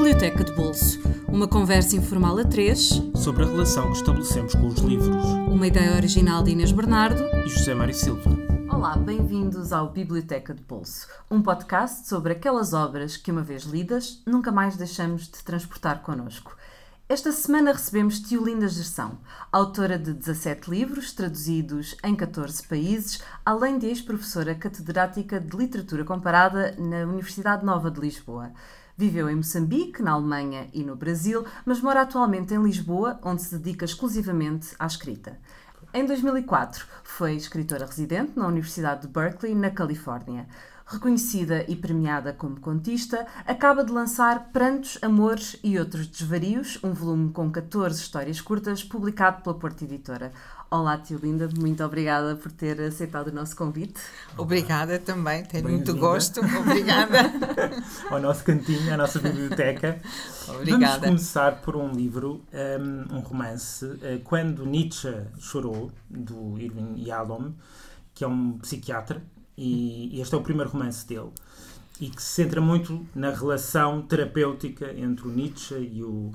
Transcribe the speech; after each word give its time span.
Biblioteca 0.00 0.42
de 0.42 0.52
Bolso, 0.52 0.98
uma 1.28 1.46
conversa 1.46 1.94
informal 1.94 2.38
a 2.38 2.44
três 2.44 3.02
sobre 3.14 3.44
a 3.44 3.46
relação 3.46 3.90
que 3.90 3.98
estabelecemos 3.98 4.54
com 4.54 4.66
os 4.66 4.78
livros. 4.78 5.26
Uma 5.46 5.66
ideia 5.66 5.94
original 5.94 6.42
de 6.42 6.52
Inês 6.52 6.72
Bernardo 6.72 7.22
e 7.44 7.48
José 7.50 7.74
Mário 7.74 7.92
Silva. 7.92 8.30
Olá, 8.70 8.96
bem-vindos 8.96 9.74
ao 9.74 9.90
Biblioteca 9.90 10.54
de 10.54 10.62
Bolso, 10.62 11.06
um 11.30 11.42
podcast 11.42 12.08
sobre 12.08 12.32
aquelas 12.32 12.72
obras 12.72 13.18
que, 13.18 13.30
uma 13.30 13.42
vez 13.42 13.64
lidas, 13.64 14.22
nunca 14.26 14.50
mais 14.50 14.74
deixamos 14.74 15.24
de 15.24 15.44
transportar 15.44 16.00
connosco. 16.00 16.56
Esta 17.06 17.30
semana 17.30 17.72
recebemos 17.72 18.20
Tiolinda 18.20 18.68
Gerção, 18.68 19.18
autora 19.52 19.98
de 19.98 20.14
17 20.14 20.70
livros 20.70 21.12
traduzidos 21.12 21.94
em 22.02 22.16
14 22.16 22.66
países, 22.66 23.22
além 23.44 23.78
de 23.78 23.86
ex-professora 23.88 24.54
catedrática 24.54 25.38
de 25.38 25.54
Literatura 25.54 26.04
Comparada 26.04 26.74
na 26.78 27.02
Universidade 27.02 27.66
Nova 27.66 27.90
de 27.90 28.00
Lisboa. 28.00 28.50
Viveu 29.00 29.30
em 29.30 29.36
Moçambique, 29.36 30.02
na 30.02 30.12
Alemanha 30.12 30.68
e 30.74 30.84
no 30.84 30.94
Brasil, 30.94 31.42
mas 31.64 31.80
mora 31.80 32.02
atualmente 32.02 32.52
em 32.52 32.62
Lisboa, 32.62 33.18
onde 33.22 33.40
se 33.40 33.56
dedica 33.56 33.86
exclusivamente 33.86 34.74
à 34.78 34.86
escrita. 34.86 35.38
Em 35.94 36.04
2004, 36.04 36.84
foi 37.02 37.32
escritora 37.34 37.86
residente 37.86 38.32
na 38.36 38.46
Universidade 38.46 39.00
de 39.00 39.08
Berkeley, 39.08 39.54
na 39.54 39.70
Califórnia. 39.70 40.46
Reconhecida 40.84 41.64
e 41.66 41.76
premiada 41.76 42.34
como 42.34 42.60
contista, 42.60 43.26
acaba 43.46 43.82
de 43.82 43.90
lançar 43.90 44.50
Prantos, 44.52 44.98
Amores 45.00 45.58
e 45.64 45.78
Outros 45.78 46.06
Desvarios, 46.06 46.78
um 46.84 46.92
volume 46.92 47.32
com 47.32 47.50
14 47.50 48.02
histórias 48.02 48.38
curtas, 48.38 48.84
publicado 48.84 49.40
pela 49.42 49.58
Porta 49.58 49.82
Editora. 49.82 50.30
Olá, 50.72 50.96
tio 50.98 51.18
Linda, 51.20 51.48
muito 51.58 51.82
obrigada 51.82 52.36
por 52.36 52.52
ter 52.52 52.80
aceitado 52.80 53.26
o 53.26 53.32
nosso 53.32 53.56
convite. 53.56 54.00
Obrigada 54.38 55.00
também, 55.00 55.42
tenho 55.42 55.68
muito 55.68 55.96
gosto. 55.96 56.40
Obrigada. 56.60 57.18
Ao 58.08 58.20
nosso 58.20 58.44
cantinho, 58.44 58.94
à 58.94 58.96
nossa 58.96 59.18
biblioteca. 59.18 60.00
Obrigada. 60.46 60.86
Vamos 60.86 61.06
começar 61.06 61.60
por 61.62 61.74
um 61.74 61.90
livro, 61.90 62.44
um, 62.52 63.16
um 63.16 63.18
romance, 63.18 63.84
uh, 63.84 64.20
Quando 64.22 64.64
Nietzsche 64.64 65.12
Chorou, 65.40 65.90
do 66.08 66.56
Irving 66.56 67.02
Yalom, 67.04 67.50
que 68.14 68.22
é 68.22 68.28
um 68.28 68.56
psiquiatra, 68.58 69.20
e 69.58 70.20
este 70.20 70.36
é 70.36 70.38
o 70.38 70.40
primeiro 70.40 70.70
romance 70.70 71.04
dele. 71.04 71.30
E 72.00 72.08
que 72.08 72.22
se 72.22 72.44
centra 72.44 72.60
muito 72.60 73.04
na 73.12 73.30
relação 73.32 74.02
terapêutica 74.02 74.92
entre 74.96 75.26
o 75.26 75.32
Nietzsche 75.32 75.74
e 75.74 76.04
o 76.04 76.30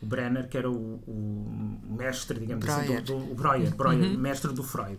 o 0.00 0.06
Brenner, 0.06 0.48
que 0.48 0.56
era 0.56 0.70
o, 0.70 1.02
o 1.06 1.96
mestre, 1.96 2.38
digamos 2.38 2.64
Breuer. 2.64 2.80
assim, 2.80 3.02
do, 3.02 3.18
do 3.18 3.32
o 3.32 3.34
Breuer, 3.34 3.74
Breuer 3.74 4.12
uhum. 4.12 4.18
mestre 4.18 4.52
do 4.52 4.62
Freud. 4.62 4.98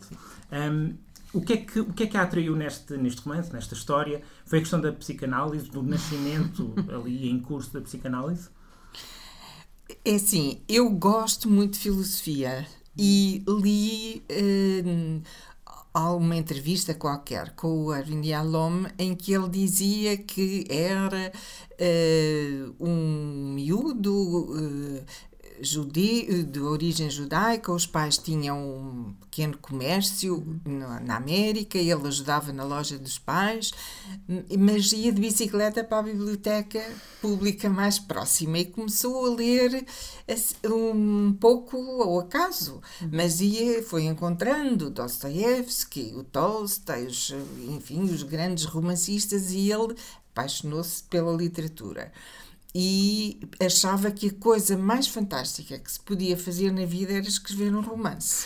Um, 0.51 0.95
o 1.31 1.41
que, 1.41 1.53
é 1.53 1.57
que, 1.57 1.79
o 1.79 1.93
que 1.93 2.03
é 2.03 2.07
que 2.07 2.17
a 2.17 2.23
atraiu 2.23 2.55
neste, 2.55 2.97
neste 2.97 3.21
romance, 3.21 3.53
nesta 3.53 3.75
história? 3.75 4.21
Foi 4.45 4.59
a 4.59 4.61
questão 4.61 4.81
da 4.81 4.91
psicanálise, 4.91 5.69
do 5.69 5.83
nascimento 5.83 6.73
ali 6.93 7.29
em 7.29 7.39
curso 7.39 7.71
da 7.71 7.81
psicanálise? 7.81 8.49
É 10.03 10.15
assim, 10.15 10.61
eu 10.67 10.89
gosto 10.89 11.49
muito 11.49 11.73
de 11.73 11.79
filosofia 11.79 12.65
e 12.97 13.43
li 13.47 14.23
uh, 14.29 15.21
há 15.99 16.15
uma 16.15 16.37
entrevista 16.37 16.93
qualquer 16.93 17.53
com 17.55 17.83
o 17.83 17.91
Arvind 17.91 18.25
Yalom 18.25 18.85
em 18.97 19.13
que 19.13 19.33
ele 19.33 19.49
dizia 19.49 20.15
que 20.15 20.65
era 20.69 21.29
uh, 21.73 22.75
um 22.79 23.53
miúdo 23.53 24.13
uh, 24.13 25.03
judeu, 25.61 26.43
de 26.43 26.59
origem 26.59 27.09
judaica, 27.09 27.71
os 27.71 27.85
pais 27.85 28.17
tinham 28.17 28.57
um 28.57 29.13
pequeno 29.21 29.57
comércio 29.57 30.59
na, 30.65 30.99
na, 30.99 31.15
América, 31.17 31.77
ele 31.77 32.07
ajudava 32.07 32.51
na 32.51 32.63
loja 32.63 32.97
dos 32.97 33.17
pais, 33.17 33.71
mas 34.57 34.91
ia 34.91 35.11
de 35.11 35.21
bicicleta 35.21 35.83
para 35.83 35.99
a 35.99 36.03
biblioteca 36.03 36.83
pública 37.21 37.69
mais 37.69 37.99
próxima 37.99 38.59
e 38.59 38.65
começou 38.65 39.25
a 39.25 39.35
ler 39.35 39.85
um 40.65 41.33
pouco 41.33 41.77
ao 42.01 42.19
acaso, 42.19 42.81
mas 43.11 43.41
ia, 43.41 43.83
foi 43.83 44.05
encontrando 44.05 44.89
Dostoiévski, 44.89 46.13
o 46.15 46.23
Tolstói, 46.23 47.05
os, 47.05 47.33
enfim, 47.67 48.03
os 48.03 48.23
grandes 48.23 48.65
romancistas 48.65 49.51
e 49.51 49.71
ele 49.71 49.95
apaixonou-se 50.31 51.03
pela 51.03 51.35
literatura 51.35 52.11
e 52.73 53.39
achava 53.59 54.11
que 54.11 54.27
a 54.27 54.33
coisa 54.33 54.77
mais 54.77 55.07
fantástica 55.07 55.79
que 55.79 55.91
se 55.91 55.99
podia 55.99 56.37
fazer 56.37 56.71
na 56.71 56.85
vida 56.85 57.13
era 57.13 57.27
escrever 57.27 57.75
um 57.75 57.81
romance. 57.81 58.45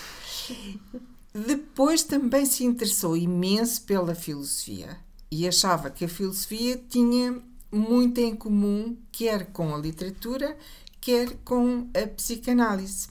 Depois 1.34 2.04
também 2.04 2.46
se 2.46 2.64
interessou 2.64 3.18
imenso 3.18 3.82
pela 3.84 4.14
filosofia 4.14 4.98
e 5.32 5.48
achava 5.48 5.90
que 5.90 6.06
a 6.06 6.10
filosofia 6.10 6.80
tinha 6.88 7.42
muito 7.72 8.20
em 8.20 8.36
comum, 8.36 8.96
quer 9.12 9.48
com 9.48 9.74
a 9.74 9.78
literatura, 9.80 10.56
quer 11.02 11.36
com 11.44 11.90
a 11.94 12.08
psicanálise, 12.08 13.08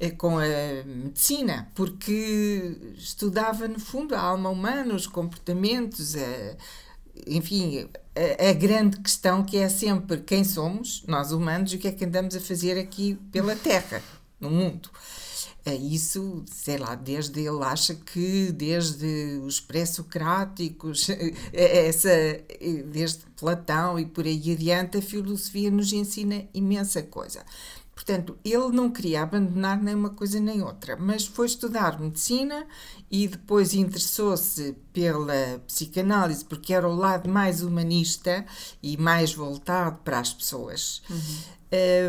eh, 0.00 0.10
com 0.10 0.38
a 0.38 0.84
medicina, 0.86 1.70
porque 1.74 2.78
estudava, 2.96 3.68
no 3.68 3.78
fundo, 3.78 4.14
a 4.14 4.20
alma 4.20 4.48
humana, 4.48 4.94
os 4.94 5.06
comportamentos, 5.06 6.16
a, 6.16 6.56
enfim, 7.26 7.86
a, 8.14 8.52
grande 8.52 8.98
questão 8.98 9.42
que 9.42 9.56
é 9.56 9.68
sempre 9.68 10.18
quem 10.18 10.44
somos, 10.44 11.02
nós 11.06 11.32
humanos, 11.32 11.72
e 11.72 11.76
o 11.76 11.78
que 11.78 11.88
é 11.88 11.92
que 11.92 12.04
andamos 12.04 12.36
a 12.36 12.40
fazer 12.40 12.78
aqui 12.78 13.18
pela 13.30 13.56
Terra, 13.56 14.02
no 14.38 14.50
mundo. 14.50 14.90
É 15.64 15.74
isso, 15.74 16.42
sei 16.46 16.76
lá, 16.76 16.96
desde 16.96 17.40
ele 17.40 17.62
acha 17.62 17.94
que 17.94 18.50
desde 18.50 19.40
os 19.44 19.60
pré-socráticos, 19.60 21.06
essa, 21.52 22.10
desde 22.90 23.20
Platão 23.36 23.98
e 23.98 24.04
por 24.04 24.24
aí 24.24 24.52
adiante, 24.52 24.98
a 24.98 25.02
filosofia 25.02 25.70
nos 25.70 25.92
ensina 25.92 26.44
imensa 26.52 27.02
coisa. 27.02 27.44
Portanto, 27.94 28.38
ele 28.44 28.68
não 28.70 28.90
queria 28.90 29.22
abandonar 29.22 29.80
nem 29.80 29.94
uma 29.94 30.10
coisa 30.10 30.40
nem 30.40 30.62
outra, 30.62 30.96
mas 30.96 31.26
foi 31.26 31.46
estudar 31.46 32.00
medicina 32.00 32.66
e 33.10 33.28
depois 33.28 33.74
interessou-se 33.74 34.74
pela 34.92 35.60
psicanálise, 35.66 36.44
porque 36.44 36.72
era 36.72 36.88
o 36.88 36.96
lado 36.96 37.28
mais 37.28 37.62
humanista 37.62 38.44
e 38.82 38.96
mais 38.96 39.34
voltado 39.34 39.98
para 40.02 40.18
as 40.18 40.32
pessoas. 40.32 41.02
Uhum. 41.08 41.52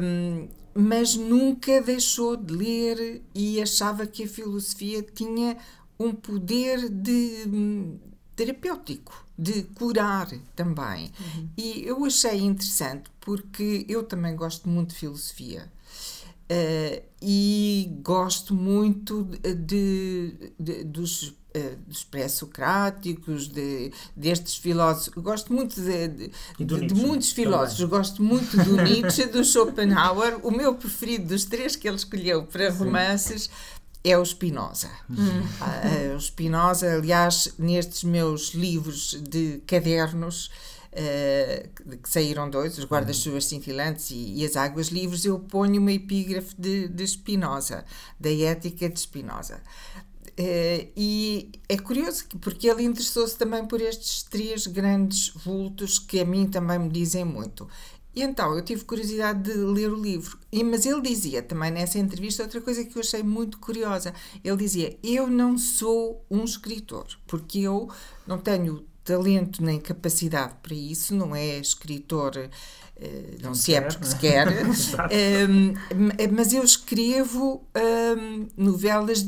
Um, 0.03 0.47
mas 0.73 1.16
nunca 1.16 1.81
deixou 1.81 2.35
de 2.35 2.53
ler 2.53 3.22
e 3.35 3.61
achava 3.61 4.07
que 4.07 4.23
a 4.23 4.27
filosofia 4.27 5.03
tinha 5.03 5.57
um 5.99 6.11
poder 6.11 6.89
de 6.89 7.43
hum, 7.47 7.99
terapêutico, 8.35 9.22
de 9.38 9.63
curar 9.63 10.29
também. 10.55 11.11
Uhum. 11.19 11.49
E 11.57 11.83
eu 11.85 12.03
achei 12.05 12.39
interessante 12.39 13.09
porque 13.19 13.85
eu 13.88 14.03
também 14.03 14.35
gosto 14.35 14.69
muito 14.69 14.89
de 14.89 14.95
filosofia. 14.95 15.71
Uh, 16.44 17.01
e 17.21 17.97
gosto 18.03 18.53
muito 18.53 19.23
de, 19.23 20.51
de 20.59 20.83
dos, 20.83 21.29
uh, 21.29 21.77
dos 21.88 22.03
pré-socráticos, 22.03 23.47
de, 23.47 23.91
destes 24.16 24.57
filósofos. 24.57 25.23
Gosto 25.23 25.53
muito 25.53 25.81
de, 25.81 26.07
de, 26.09 26.31
de, 26.59 26.88
de 26.88 26.93
muitos 26.93 27.31
filósofos. 27.31 27.77
Também. 27.77 27.97
Gosto 27.97 28.22
muito 28.22 28.57
do 28.57 28.75
Nietzsche, 28.83 29.25
do 29.25 29.43
Schopenhauer. 29.43 30.45
O 30.45 30.51
meu 30.51 30.75
preferido 30.75 31.29
dos 31.29 31.45
três 31.45 31.75
que 31.75 31.88
ele 31.88 31.97
escolheu 31.97 32.43
para 32.43 32.69
romances 32.69 33.49
é 34.03 34.18
o 34.18 34.25
Spinoza. 34.25 34.90
Uh, 35.09 36.16
o 36.16 36.19
Spinoza, 36.19 36.94
aliás, 36.94 37.53
nestes 37.58 38.03
meus 38.03 38.53
livros 38.53 39.22
de 39.22 39.62
cadernos 39.66 40.52
uh, 40.91 41.97
que 41.97 42.09
saíram 42.09 42.50
dois, 42.50 42.78
Os 42.78 42.86
Guardas-Chuvas 42.86 43.46
Cintilantes 43.46 44.12
e, 44.12 44.36
e, 44.36 44.46
As 44.46 44.58
Águas 44.58 44.88
Livres, 44.88 45.24
eu 45.24 45.40
ponho 45.40 45.80
uma 45.80 45.91
epígrafe 45.91 46.53
de, 46.58 46.90
de 46.90 47.08
Spinoza, 47.08 47.86
da 48.19 48.30
Ética 48.31 48.90
de 48.90 49.00
Spinoza. 49.00 49.62
Uh, 50.38 50.90
e 50.97 51.52
é 51.70 51.78
curioso 51.78 52.26
porque 52.41 52.67
ele 52.67 52.84
interessou-se 52.84 53.38
também 53.38 53.66
por 53.66 53.79
estes 53.79 54.23
três 54.23 54.66
grandes 54.66 55.29
vultos 55.29 55.99
que 55.99 56.20
a 56.20 56.26
mim 56.26 56.47
também 56.47 56.79
me 56.79 56.90
dizem 56.90 57.23
muito. 57.23 57.70
E 58.15 58.21
então 58.21 58.55
eu 58.55 58.63
tive 58.63 58.83
curiosidade 58.83 59.41
de 59.41 59.53
ler 59.53 59.91
o 59.91 59.99
livro, 59.99 60.37
e, 60.51 60.63
mas 60.63 60.85
ele 60.85 61.01
dizia 61.01 61.41
também 61.41 61.71
nessa 61.71 61.97
entrevista 61.97 62.43
outra 62.43 62.61
coisa 62.61 62.85
que 62.85 62.95
eu 62.95 63.01
achei 63.01 63.23
muito 63.23 63.57
curiosa. 63.57 64.13
Ele 64.43 64.57
dizia: 64.57 64.97
Eu 65.01 65.27
não 65.27 65.57
sou 65.57 66.23
um 66.29 66.43
escritor, 66.43 67.07
porque 67.25 67.59
eu 67.59 67.89
não 68.27 68.37
tenho 68.37 68.85
talento 69.03 69.63
nem 69.63 69.79
capacidade 69.79 70.55
para 70.61 70.73
isso, 70.73 71.15
não 71.15 71.35
é 71.35 71.57
escritor, 71.57 72.49
não, 73.41 73.53
se 73.53 73.73
é 73.73 73.81
porque 73.81 74.05
se 74.05 74.16
quer, 74.17 74.47
um, 75.49 75.73
mas 76.31 76.53
eu 76.53 76.63
escrevo 76.63 77.67
um, 77.75 78.47
novelas, 78.55 79.28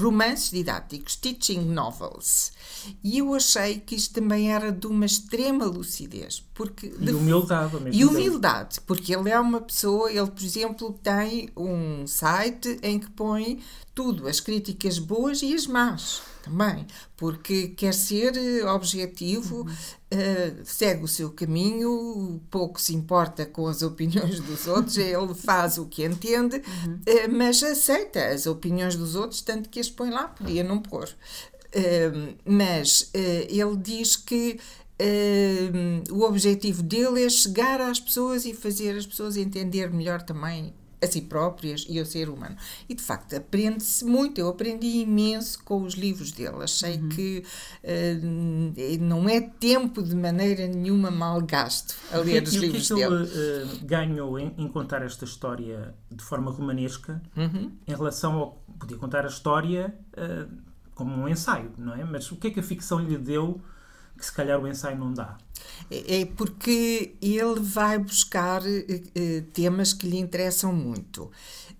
romances 0.00 0.50
didáticos, 0.50 1.14
teaching 1.16 1.60
novels. 1.60 2.52
E 3.02 3.18
eu 3.18 3.34
achei 3.34 3.78
que 3.78 3.94
isto 3.94 4.14
também 4.14 4.52
era 4.52 4.72
de 4.72 4.86
uma 4.86 5.06
extrema 5.06 5.64
lucidez. 5.64 6.44
Porque 6.54 6.92
e 6.98 7.10
humildade. 7.10 7.76
E 7.92 8.04
humildade, 8.04 8.80
porque 8.82 9.14
ele 9.14 9.30
é 9.30 9.38
uma 9.38 9.60
pessoa, 9.60 10.10
ele, 10.10 10.30
por 10.30 10.42
exemplo, 10.42 10.98
tem 11.02 11.50
um 11.56 12.06
site 12.06 12.78
em 12.82 12.98
que 12.98 13.10
põe 13.10 13.60
tudo, 13.94 14.28
as 14.28 14.40
críticas 14.40 14.98
boas 14.98 15.40
e 15.42 15.54
as 15.54 15.66
más 15.66 16.33
também, 16.44 16.86
porque 17.16 17.68
quer 17.68 17.94
ser 17.94 18.36
eh, 18.36 18.64
objetivo, 18.66 19.62
uhum. 19.62 19.72
uh, 19.72 20.64
segue 20.64 21.04
o 21.04 21.08
seu 21.08 21.30
caminho, 21.30 22.40
pouco 22.50 22.80
se 22.80 22.94
importa 22.94 23.46
com 23.46 23.66
as 23.66 23.82
opiniões 23.82 24.40
dos 24.40 24.66
outros, 24.66 24.96
ele 24.98 25.34
faz 25.34 25.78
o 25.78 25.86
que 25.86 26.04
entende, 26.04 26.56
uhum. 26.56 26.94
uh, 26.94 27.32
mas 27.32 27.62
aceita 27.62 28.26
as 28.26 28.46
opiniões 28.46 28.94
dos 28.94 29.14
outros, 29.14 29.40
tanto 29.40 29.68
que 29.68 29.80
as 29.80 29.88
põe 29.88 30.10
lá, 30.10 30.28
podia 30.28 30.62
não 30.62 30.78
pôr. 30.78 31.08
Uh, 31.74 32.36
mas 32.44 33.10
ele 33.12 33.76
diz 33.76 34.16
que 34.16 34.60
o 36.12 36.22
objetivo 36.22 36.84
dele 36.84 37.24
é 37.24 37.28
chegar 37.28 37.80
às 37.80 37.98
pessoas 37.98 38.44
e 38.44 38.54
fazer 38.54 38.96
as 38.96 39.04
pessoas 39.04 39.36
entender 39.36 39.90
melhor 39.90 40.22
também 40.22 40.72
a 41.04 41.06
si 41.06 41.22
próprias 41.22 41.86
e 41.88 41.98
ao 41.98 42.04
ser 42.04 42.28
humano. 42.28 42.56
E 42.88 42.94
de 42.94 43.02
facto 43.02 43.34
aprende-se 43.34 44.04
muito. 44.04 44.40
Eu 44.40 44.48
aprendi 44.48 44.98
imenso 44.98 45.62
com 45.64 45.82
os 45.82 45.94
livros 45.94 46.32
dele. 46.32 46.62
Achei 46.62 46.96
uhum. 46.96 47.08
que 47.08 47.44
uh, 47.82 49.00
não 49.00 49.28
é 49.28 49.40
tempo 49.40 50.02
de 50.02 50.14
maneira 50.14 50.66
nenhuma 50.66 51.10
mal 51.10 51.40
gasto 51.40 51.94
a 52.12 52.18
ler 52.18 52.42
os 52.42 52.54
livros 52.54 52.88
dele. 52.88 53.04
O 53.04 53.26
que 53.26 53.38
ele 53.38 53.64
uh, 53.64 53.86
ganhou 53.86 54.38
em, 54.38 54.54
em, 54.58 54.68
contar 54.68 55.02
esta 55.02 55.24
história 55.24 55.94
de 56.10 56.22
forma 56.24 56.50
romanesca 56.50 57.22
uhum. 57.36 57.72
em 57.86 57.94
relação 57.94 58.34
ao. 58.34 58.64
Podia 58.78 58.96
contar 58.96 59.24
a 59.24 59.28
história 59.28 59.94
uh, 60.18 60.50
como 60.94 61.14
um 61.14 61.28
ensaio, 61.28 61.72
não 61.78 61.94
é? 61.94 62.04
Mas 62.04 62.30
o 62.32 62.36
que 62.36 62.48
é 62.48 62.50
que 62.50 62.60
a 62.60 62.62
ficção 62.62 62.98
lhe 62.98 63.16
deu 63.16 63.60
que 64.24 64.30
se 64.30 64.32
calhar 64.32 64.58
o 64.58 64.66
ensaio 64.66 64.96
não 64.96 65.12
dá? 65.12 65.36
É, 65.90 66.22
é 66.22 66.26
porque 66.26 67.14
ele 67.20 67.60
vai 67.60 67.98
buscar 67.98 68.62
uh, 68.62 69.42
temas 69.52 69.92
que 69.92 70.08
lhe 70.08 70.18
interessam 70.18 70.72
muito. 70.72 71.30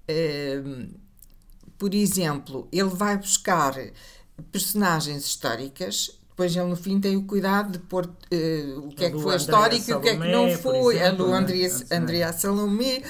Uh, 0.08 0.88
por 1.78 1.94
exemplo, 1.94 2.68
ele 2.70 2.90
vai 2.90 3.16
buscar 3.16 3.74
personagens 4.52 5.24
históricas 5.24 6.18
depois 6.34 6.56
ele 6.56 6.66
no 6.66 6.74
fim 6.74 6.98
tem 6.98 7.16
o 7.16 7.22
cuidado 7.22 7.70
de 7.70 7.78
pôr 7.78 8.06
uh, 8.06 8.78
o 8.80 8.88
que 8.88 9.04
é 9.04 9.10
que 9.10 9.20
foi 9.20 9.36
histórico 9.36 9.88
e 9.88 9.94
o 9.94 10.00
que 10.00 10.08
é 10.08 10.16
que 10.16 10.26
não 10.32 10.50
foi. 10.50 10.96
Exemplo, 10.96 11.06
a 11.06 11.10
do 11.28 11.32
Andrea, 11.32 11.70
Andrea 11.92 12.32
Salomé 12.32 13.02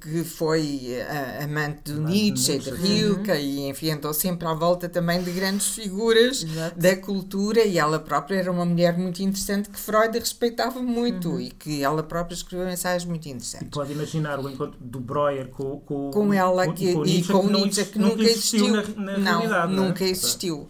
que 0.00 0.24
foi 0.24 0.96
uh, 1.02 1.44
amante 1.44 1.92
do 1.92 2.00
Nietzsche, 2.00 2.58
de 2.58 2.70
Rilke, 2.70 3.30
uhum. 3.30 3.36
e 3.36 3.68
enfim, 3.68 3.90
andou 3.90 4.14
sempre 4.14 4.48
à 4.48 4.54
volta 4.54 4.88
também 4.88 5.22
de 5.22 5.30
grandes 5.30 5.68
figuras 5.68 6.42
Exato. 6.42 6.80
da 6.80 6.96
cultura, 6.96 7.62
e 7.62 7.78
ela 7.78 7.98
própria 7.98 8.36
era 8.36 8.50
uma 8.50 8.64
mulher 8.64 8.96
muito 8.96 9.22
interessante 9.22 9.68
que 9.68 9.78
Freud 9.78 10.18
respeitava 10.18 10.80
muito 10.80 11.30
uhum. 11.30 11.40
e 11.40 11.50
que 11.50 11.82
ela 11.82 12.02
própria 12.02 12.34
escreveu 12.34 12.70
ensaios 12.70 13.04
muito 13.04 13.28
interessantes. 13.28 13.68
E 13.68 13.70
pode 13.70 13.92
imaginar 13.92 14.40
o 14.40 14.48
encontro 14.48 14.78
do 14.80 14.98
Breuer 14.98 15.48
com, 15.48 15.78
com, 15.80 16.10
com 16.10 16.32
ela 16.32 16.72
que, 16.72 16.94
com, 16.94 17.00
com 17.00 17.06
e 17.06 17.22
com 17.22 17.46
Nietzsche, 17.46 17.84
que, 17.84 17.98
nunca 17.98 18.22
existiu. 18.22 18.68
Na, 18.68 18.82
na 18.96 19.18
não, 19.18 19.38
realidade, 19.40 19.72
nunca 19.74 20.04
é? 20.04 20.08
existiu. 20.08 20.68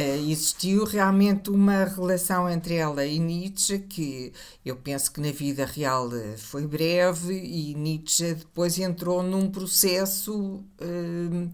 Existiu 0.00 0.84
realmente 0.84 1.50
uma 1.50 1.84
relação 1.84 2.48
entre 2.48 2.74
ela 2.74 3.04
e 3.06 3.18
Nietzsche 3.18 3.78
que 3.78 4.32
eu 4.64 4.76
penso 4.76 5.12
que 5.12 5.20
na 5.20 5.30
vida 5.30 5.64
real 5.64 6.12
eh, 6.12 6.36
foi 6.36 6.66
breve 6.66 7.32
e 7.32 7.74
Nietzsche 7.74 8.34
depois 8.34 8.76
entrou 8.78 9.22
num 9.22 9.48
processo, 9.50 10.34
uh, 10.34 11.50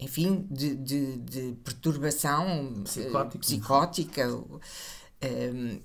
enfim, 0.00 0.46
de, 0.50 0.74
de, 0.74 1.16
de 1.18 1.52
perturbação 1.62 2.82
psicótica. 2.84 3.38
psicótica. 3.38 4.34
Uh, 4.34 5.80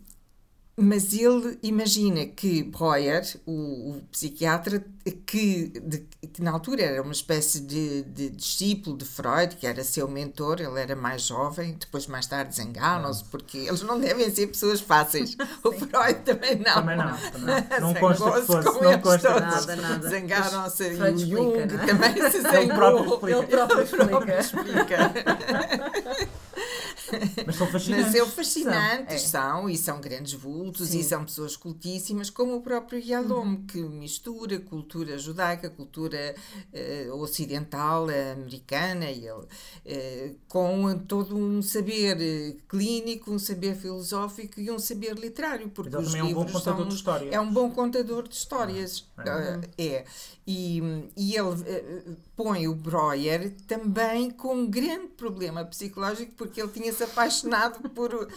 mas 0.82 1.14
ele 1.14 1.58
imagina 1.62 2.26
que 2.26 2.64
Breuer, 2.64 3.24
o, 3.46 3.92
o 3.92 4.02
psiquiatra, 4.12 4.84
que, 5.26 5.68
de, 5.80 6.00
que, 6.28 6.42
na 6.42 6.52
altura 6.52 6.84
era 6.84 7.02
uma 7.02 7.12
espécie 7.12 7.62
de, 7.62 8.04
de, 8.04 8.30
discípulo 8.30 8.98
de 8.98 9.06
Freud, 9.06 9.56
que 9.56 9.66
era 9.66 9.84
seu 9.84 10.08
mentor, 10.08 10.60
ele 10.60 10.80
era 10.80 10.96
mais 10.96 11.24
jovem, 11.24 11.76
depois 11.80 12.08
mais 12.08 12.28
tarde 12.28 12.50
desenganam-se, 12.50 13.24
porque 13.26 13.58
eles 13.58 13.82
não 13.82 14.00
devem 14.00 14.30
ser 14.34 14.48
pessoas 14.48 14.80
fáceis. 14.80 15.36
o 15.64 15.72
Freud 15.72 16.20
também 16.26 16.56
não. 16.58 16.74
Também 16.74 16.98
não. 16.98 17.18
Também. 17.18 17.56
Não 17.80 17.94
consta 18.00 18.32
que 18.32 18.42
fosse. 18.42 18.82
Não 18.82 19.00
consta 19.00 19.40
nada, 19.40 19.76
nada. 19.76 20.10
Zangaram-se. 20.10 20.84
E 20.84 21.02
o 21.02 21.18
Jung 21.18 21.58
explica, 21.58 21.86
também 21.86 22.32
se 22.32 22.42
zangou. 22.42 23.28
Ele 23.28 23.48
próprio 23.48 23.84
explica. 23.84 24.04
Ele 24.04 24.08
próprio 24.08 24.40
explica. 24.40 25.12
Mas 27.46 27.56
são 27.56 27.68
fascinantes. 27.68 28.06
Mas 28.06 28.16
são 28.16 28.28
fascinantes, 28.28 29.22
são, 29.22 29.42
é. 29.42 29.52
são 29.52 29.70
e 29.70 29.78
são 29.78 30.02
grandes 30.02 30.34
vultos 30.34 30.90
Sim. 30.90 31.00
e 31.00 31.04
são 31.04 31.26
pessoas 31.26 31.56
cultíssimas, 31.56 32.30
como 32.30 32.56
o 32.56 32.62
próprio 32.62 33.00
Yalom, 33.00 33.46
uhum. 33.46 33.66
que 33.66 33.82
mistura 33.82 34.60
cultura 34.60 35.18
judaica, 35.18 35.70
cultura 35.70 36.36
uh, 36.74 37.16
ocidental, 37.16 38.08
americana, 38.34 39.10
e 39.12 39.28
ele, 39.28 39.32
uh, 39.32 40.36
com 40.48 40.98
todo 41.08 41.36
um 41.36 41.62
saber 41.62 42.18
eh, 42.22 42.56
clínico, 42.68 43.32
um 43.32 43.40
saber 43.40 43.76
filosófico 43.76 44.60
e 44.60 44.70
um 44.72 44.80
saber 44.80 45.16
literário, 45.18 45.70
porque 45.70 45.96
os 45.96 46.14
é 46.14 46.24
um 46.24 46.34
bom 46.34 46.46
contador 46.46 46.78
são, 46.78 46.88
de 46.88 46.96
histórias. 46.96 47.34
É 47.34 47.40
um 47.40 47.52
bom 47.52 47.72
contador 47.72 48.28
de 48.28 48.36
histórias. 48.36 49.06
Ah, 49.18 49.24
é. 49.28 49.58
Uh, 49.58 49.62
é. 49.78 50.06
E, 50.48 50.82
e 51.16 51.36
ele 51.36 52.18
põe 52.36 52.68
o 52.68 52.74
Breuer 52.74 53.54
também 53.68 54.32
com 54.32 54.56
um 54.56 54.70
grande 54.70 55.08
problema 55.10 55.64
psicológico, 55.64 56.34
porque 56.36 56.60
ele 56.60 56.72
tinha 56.72 56.92
apaixonado 57.04 57.90
por, 57.90 58.28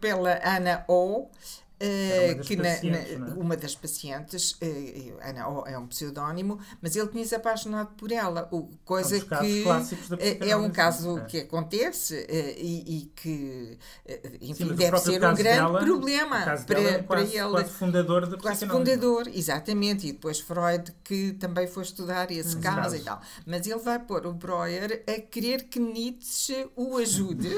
pela 0.00 0.40
Ana 0.44 0.84
O. 0.88 1.28
Uh, 1.80 2.40
que 2.40 2.56
na, 2.56 2.64
na, 2.64 2.98
é? 2.98 3.16
uma 3.36 3.56
das 3.56 3.76
pacientes, 3.76 4.50
uh, 4.52 5.18
Ana 5.22 5.48
O 5.48 5.64
é 5.64 5.78
um 5.78 5.86
pseudónimo, 5.86 6.58
mas 6.82 6.96
ele 6.96 7.06
tinha 7.06 7.24
se 7.24 7.36
apaixonado 7.36 7.90
por 7.96 8.10
ela, 8.10 8.48
o, 8.50 8.68
coisa 8.84 9.16
é 9.16 9.20
que 9.20 9.64
é 10.40 10.56
um 10.56 10.70
caso 10.70 11.18
é. 11.18 11.24
que 11.26 11.38
acontece 11.38 12.16
uh, 12.16 12.58
e, 12.58 12.98
e, 12.98 13.12
que 13.14 13.78
enfim, 14.40 14.70
Sim, 14.70 14.74
deve 14.74 14.98
ser 14.98 15.18
um 15.18 15.34
grande 15.34 15.42
dela, 15.44 15.78
problema 15.78 16.40
para, 16.66 16.80
é 16.80 16.98
quase, 16.98 17.04
para 17.04 17.22
ele. 17.22 17.50
Quase 17.50 17.70
fundador 17.70 18.26
da 18.26 18.36
Quase 18.36 18.66
fundador, 18.66 19.28
exatamente, 19.32 20.08
e 20.08 20.12
depois 20.12 20.40
Freud 20.40 20.92
que 21.04 21.34
também 21.34 21.68
foi 21.68 21.84
estudar 21.84 22.28
esse 22.32 22.56
hum, 22.56 22.60
caso 22.60 22.96
e 22.96 23.00
tal. 23.00 23.20
Mas 23.46 23.64
ele 23.68 23.78
vai 23.78 24.00
pôr 24.00 24.26
o 24.26 24.32
Breuer 24.32 25.04
a 25.06 25.20
querer 25.20 25.64
que 25.64 25.78
Nietzsche 25.78 26.68
o 26.74 26.96
ajude 26.96 27.50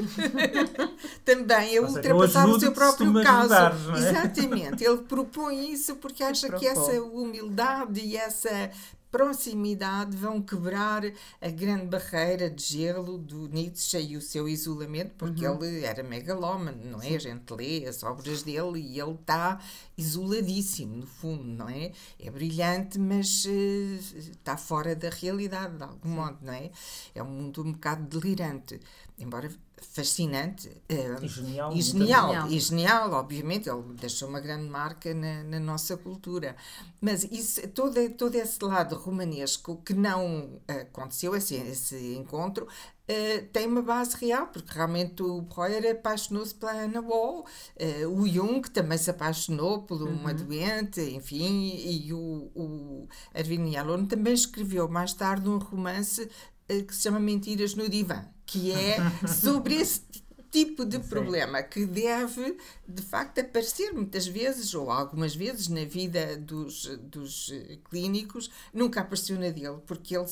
também 1.25 1.79
a 1.79 1.83
ultrapassar 1.83 2.47
o 2.47 2.61
seu 2.61 2.73
próprio 2.73 3.15
caso. 3.23 3.55
Ajudares, 3.55 4.10
Exatamente, 4.11 4.85
ele 4.85 4.99
propõe 4.99 5.73
isso 5.73 5.97
porque 5.97 6.23
acha 6.23 6.51
que 6.53 6.67
essa 6.67 7.01
humildade 7.03 8.01
e 8.01 8.17
essa 8.17 8.71
proximidade 9.11 10.17
vão 10.17 10.41
quebrar 10.41 11.03
a 11.41 11.49
grande 11.51 11.87
barreira 11.87 12.49
de 12.49 12.63
gelo 12.63 13.19
do 13.19 13.49
Nietzsche 13.49 13.99
e 13.99 14.17
o 14.17 14.23
seu 14.23 14.49
isolamento, 14.49 15.13
porque 15.19 15.47
uhum. 15.47 15.63
ele 15.65 15.85
era 15.85 16.03
megalómano, 16.03 16.81
não 16.85 17.03
é? 17.03 17.09
Sim. 17.09 17.17
A 17.17 17.19
gente 17.19 17.53
lê 17.53 17.87
as 17.87 18.03
obras 18.03 18.43
dele 18.43 18.81
e 18.81 19.01
ele 19.01 19.15
está 19.15 19.61
isoladíssimo, 19.99 20.97
no 20.97 21.07
fundo, 21.07 21.45
não 21.45 21.69
é? 21.69 21.93
É 22.19 22.31
brilhante, 22.31 22.99
mas 22.99 23.45
uh, 23.45 24.19
está 24.31 24.57
fora 24.57 24.95
da 24.95 25.11
realidade, 25.11 25.77
de 25.77 25.83
algum 25.83 26.09
Sim. 26.09 26.15
modo, 26.15 26.39
não 26.43 26.53
é? 26.53 26.71
É 27.15 27.23
um 27.23 27.27
mundo 27.27 27.63
um 27.63 27.73
bocado 27.73 28.05
delirante, 28.05 28.81
embora 29.19 29.51
fascinante 29.87 30.69
uh, 30.69 31.25
e 31.25 31.29
genial, 31.29 31.73
e 31.75 31.83
genial, 31.83 32.49
e 32.49 32.59
genial, 32.59 33.13
obviamente, 33.13 33.69
ele 33.69 33.83
deixou 33.95 34.29
uma 34.29 34.41
grande 34.41 34.69
marca 34.69 35.13
na, 35.15 35.43
na 35.45 35.61
nossa 35.61 35.97
cultura. 35.97 36.57
Mas 37.01 37.25
isso, 37.25 37.67
todo, 37.69 37.95
todo 38.11 38.35
esse 38.35 38.63
lado 38.65 38.97
romanesco 38.97 39.81
que 39.85 39.95
não 39.95 40.61
aconteceu, 40.69 41.35
esse, 41.35 41.55
esse 41.57 42.15
encontro, 42.15 42.67
Uh, 43.11 43.45
tem 43.53 43.67
uma 43.67 43.83
base 43.83 44.17
real, 44.19 44.47
porque 44.47 44.73
realmente 44.73 45.21
o 45.21 45.41
Breuer 45.41 45.97
apaixonou-se 45.97 46.55
pela 46.55 46.85
Anna 46.85 47.01
Wall, 47.01 47.41
uh, 47.41 48.09
o 48.09 48.29
Jung 48.29 48.61
também 48.71 48.97
se 48.97 49.11
apaixonou 49.11 49.83
por 49.83 50.01
uma 50.01 50.31
uhum. 50.31 50.37
doente, 50.37 51.01
enfim, 51.01 51.75
e 51.75 52.13
o, 52.13 52.53
o 52.55 53.09
Erwin 53.35 53.73
Yalom 53.73 54.07
também 54.07 54.33
escreveu 54.33 54.89
mais 54.89 55.13
tarde 55.13 55.49
um 55.49 55.59
romance 55.59 56.23
uh, 56.23 56.85
que 56.85 56.95
se 56.95 57.03
chama 57.03 57.19
Mentiras 57.19 57.75
no 57.75 57.89
Divã 57.89 58.25
que 58.51 58.73
é 58.73 58.97
sobre 59.29 59.77
esse 59.77 60.03
tipo 60.51 60.85
de 60.85 60.99
problema 60.99 61.63
que 61.63 61.87
deve, 61.87 62.57
de 62.87 63.03
facto, 63.03 63.39
aparecer 63.41 63.93
muitas 63.93 64.27
vezes, 64.27 64.75
ou 64.75 64.91
algumas 64.91 65.35
vezes, 65.37 65.69
na 65.69 65.85
vida 65.85 66.37
dos, 66.37 66.87
dos 67.03 67.53
clínicos, 67.89 68.51
nunca 68.75 69.03
apareceu 69.03 69.39
na 69.39 69.51
dele, 69.51 69.79
porque 69.87 70.17
ele 70.17 70.27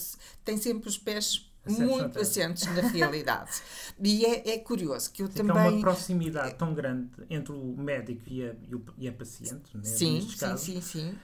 tem 0.45 0.57
sempre 0.57 0.89
os 0.89 0.99
pés 0.99 1.49
muito 1.65 2.19
assentes 2.19 2.67
na 2.67 2.89
realidade. 2.89 3.63
e 4.03 4.25
é, 4.25 4.55
é, 4.55 4.59
curioso 4.59 5.13
que 5.13 5.23
eu 5.23 5.29
também. 5.29 5.57
Há 5.57 5.69
uma 5.69 5.81
proximidade 5.81 6.57
tão 6.57 6.75
grande 6.75 7.11
entre 7.31 7.53
o 7.53 7.77
médico 7.77 8.23
e 8.27 8.43
a, 8.43 8.55
e, 8.97 9.09
a 9.09 9.13
paciente, 9.13 9.77
né, 9.77 9.85
sim, 9.85 10.21
sim, 10.23 10.57
sim, 10.57 10.81
sim 10.81 11.15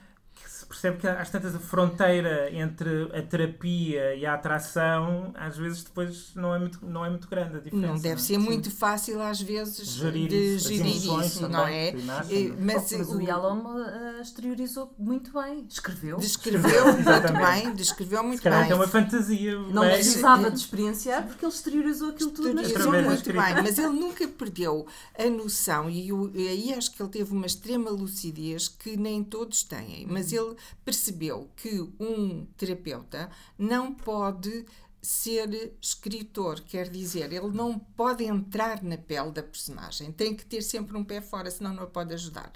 se 0.65 0.67
percebe 0.67 0.97
que 0.97 1.07
às 1.07 1.29
tantas 1.29 1.53
a 1.55 1.59
fronteira 1.59 2.51
entre 2.51 3.03
a 3.13 3.21
terapia 3.21 4.15
e 4.15 4.25
a 4.25 4.33
atração 4.33 5.31
às 5.35 5.55
vezes 5.57 5.83
depois 5.83 6.31
não 6.35 6.53
é 6.55 6.59
muito, 6.59 6.83
não 6.83 7.05
é 7.05 7.09
muito 7.09 7.27
grande 7.27 7.57
a 7.57 7.59
diferença. 7.59 7.87
Não 7.87 7.95
deve 7.99 8.15
é? 8.15 8.17
ser 8.17 8.37
muito 8.39 8.71
fácil 8.71 9.21
às 9.21 9.39
vezes 9.39 9.87
Gerir 9.89 10.27
de 10.29 10.35
isso, 10.55 10.69
gerir 10.69 10.95
isso, 10.95 11.39
também 11.41 11.51
não 11.51 11.67
é? 11.67 11.91
nascem, 11.91 12.37
Eh, 12.37 12.49
não 12.49 12.55
é? 12.55 12.57
Mas, 12.59 12.91
Mas 12.91 13.09
o 13.09 13.17
o- 13.17 13.21
Yalom 13.21 13.59
uh, 13.75 14.21
exteriorizou 14.21 14.93
muito 14.97 15.31
bem. 15.33 15.65
Escreveu. 15.69 16.17
descreveu 16.17 16.85
muito 16.93 17.33
bem, 17.33 17.73
descreveu 17.75 18.23
muito 18.23 18.43
bem. 18.43 18.65
tem 18.65 18.73
uma 18.75 18.87
fantasia. 18.87 19.55
Não 19.59 19.83
mas- 19.83 19.95
precisava 19.97 20.49
de 20.49 20.57
experienciar 20.57 21.27
porque 21.27 21.45
ele 21.45 21.53
exteriorizou 21.53 22.09
aquilo 22.09 22.31
tudo 22.31 22.47
Exteriorizou 22.59 22.91
muito 22.91 23.13
escrita. 23.17 23.43
bem, 23.43 23.55
mas 23.63 23.77
ele 23.77 23.89
nunca 23.89 24.27
perdeu 24.27 24.87
a 25.17 25.29
noção, 25.29 25.89
e 25.89 26.09
e 26.33 26.47
aí 26.47 26.73
acho 26.73 26.91
que 26.91 27.01
ele 27.01 27.09
teve 27.09 27.31
uma 27.33 27.45
extrema 27.45 27.89
lucidez 27.91 28.67
que 28.67 28.97
nem 28.97 29.23
todos 29.23 29.63
têm, 29.63 30.07
mas 30.09 30.31
Uhum. 30.31 30.54
Ele 30.55 30.57
percebeu 30.83 31.49
que 31.55 31.81
um 31.99 32.45
terapeuta 32.57 33.29
não 33.57 33.93
pode 33.93 34.65
ser 35.05 35.77
escritor, 35.79 36.61
quer 36.61 36.89
dizer, 36.89 37.31
ele 37.31 37.51
não 37.51 37.77
pode 37.77 38.23
entrar 38.23 38.81
na 38.81 38.97
pele 38.97 39.31
da 39.31 39.43
personagem, 39.43 40.11
tem 40.11 40.35
que 40.35 40.43
ter 40.43 40.63
sempre 40.63 40.97
um 40.97 41.03
pé 41.03 41.21
fora, 41.21 41.51
senão 41.51 41.75
não 41.75 41.83
a 41.83 41.87
pode 41.87 42.11
ajudar. 42.15 42.51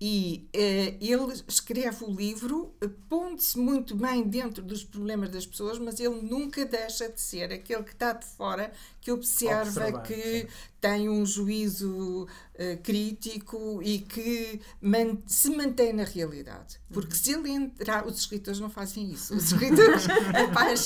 E 0.00 0.48
eh, 0.52 0.96
ele 1.00 1.32
escreve 1.46 2.04
o 2.04 2.10
livro, 2.10 2.74
pondo-se 3.08 3.56
muito 3.56 3.94
bem 3.94 4.24
dentro 4.24 4.60
dos 4.60 4.82
problemas 4.82 5.30
das 5.30 5.46
pessoas, 5.46 5.78
mas 5.78 6.00
ele 6.00 6.20
nunca 6.20 6.64
deixa 6.66 7.08
de 7.08 7.20
ser 7.20 7.52
aquele 7.52 7.84
que 7.84 7.92
está 7.92 8.12
de 8.12 8.26
fora, 8.26 8.72
que 9.00 9.12
observa, 9.12 10.00
que. 10.02 10.48
Tem 10.80 11.08
um 11.08 11.26
juízo 11.26 12.26
eh, 12.54 12.76
crítico 12.76 13.80
e 13.82 13.98
que 14.00 14.60
man- 14.80 15.18
se 15.26 15.50
mantém 15.50 15.92
na 15.92 16.04
realidade. 16.04 16.78
Porque 16.92 17.14
se 17.14 17.32
ele 17.32 17.50
entrar, 17.50 18.06
os 18.06 18.16
escritores 18.18 18.60
não 18.60 18.70
fazem 18.70 19.10
isso. 19.10 19.34
Os 19.34 19.52
escritores 19.52 20.06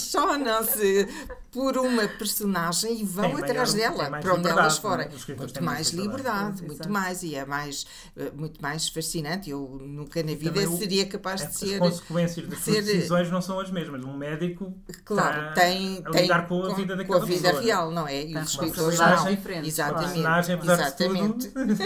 apaixonam-se 0.02 1.08
por 1.50 1.76
uma 1.76 2.08
personagem 2.08 3.00
e 3.00 3.04
vão 3.04 3.30
Tem 3.34 3.44
atrás 3.44 3.74
maior- 3.74 3.94
dela, 3.96 4.20
para 4.20 4.34
onde 4.34 4.48
elas 4.48 4.78
é? 4.78 4.80
forem. 4.80 5.08
Muito 5.36 5.62
mais 5.64 5.88
liberdade. 5.90 6.48
Exato. 6.56 6.64
muito 6.66 6.90
mais, 6.90 7.22
e 7.22 7.34
é 7.34 7.44
mais, 7.44 7.86
eh, 8.16 8.30
muito 8.34 8.60
mais 8.62 8.88
fascinante. 8.88 9.50
Eu 9.50 9.78
nunca 9.82 10.22
na 10.22 10.34
vida 10.34 10.66
seria 10.78 11.06
capaz 11.06 11.40
de 11.42 11.46
As 11.48 11.54
ser. 11.56 11.78
consequências 11.78 12.46
das 12.48 12.58
ser- 12.60 12.82
decisões 12.82 13.30
não 13.30 13.42
são 13.42 13.60
as 13.60 13.70
mesmas. 13.70 14.02
Um 14.04 14.16
médico 14.16 14.72
Claro, 15.04 15.50
está 15.50 15.60
tem, 15.60 15.98
a 16.04 16.10
tem 16.10 16.22
lidar 16.22 16.48
com 16.48 16.62
a 16.64 16.74
vida 16.74 16.96
daquela 16.96 17.18
com 17.18 17.24
a 17.24 17.26
vida 17.28 17.42
pessoa. 17.48 17.62
real, 17.62 17.90
não 17.90 18.08
é? 18.08 18.24
E 18.24 18.36
os 18.36 18.50
escritores 18.50 18.98
não. 18.98 19.24
diferentes, 19.26 19.78
A 19.81 19.81
Exatamente. 19.82 20.12
personagem, 20.12 20.58
Exatamente. 20.62 21.48
tudo, 21.48 21.76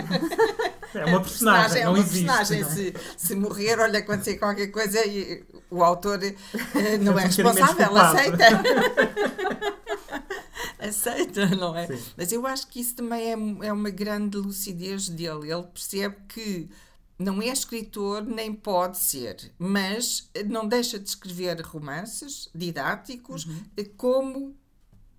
é 0.99 1.05
uma 1.05 1.21
personagem, 1.21 1.83
é 1.83 1.85
não 1.85 1.93
uma 1.93 1.99
existe. 1.99 2.27
personagem. 2.27 2.61
não 2.61 2.69
é? 2.69 2.75
Se, 2.75 2.95
se 3.17 3.35
morrer, 3.35 3.79
olha, 3.81 3.99
acontecer 3.99 4.37
qualquer 4.37 4.69
coisa, 4.69 5.05
e 5.07 5.45
o 5.71 5.83
autor 5.83 6.23
eh, 6.23 6.35
não 7.01 7.19
é 7.19 7.25
responsável, 7.25 7.97
aceita. 7.97 8.47
aceita, 10.79 11.47
não 11.57 11.77
é? 11.77 11.87
Sim. 11.87 12.03
Mas 12.17 12.33
eu 12.33 12.47
acho 12.47 12.67
que 12.69 12.81
isso 12.81 12.95
também 12.95 13.33
é, 13.33 13.67
é 13.67 13.73
uma 13.73 13.91
grande 13.91 14.37
lucidez 14.37 15.09
dele. 15.09 15.51
Ele 15.51 15.65
percebe 15.65 16.17
que 16.29 16.69
não 17.19 17.41
é 17.41 17.49
escritor, 17.49 18.23
nem 18.23 18.53
pode 18.53 18.99
ser, 18.99 19.37
mas 19.59 20.31
não 20.47 20.67
deixa 20.69 20.99
de 20.99 21.09
escrever 21.09 21.61
romances 21.63 22.49
didáticos 22.55 23.47
eh, 23.77 23.85
como 23.97 24.55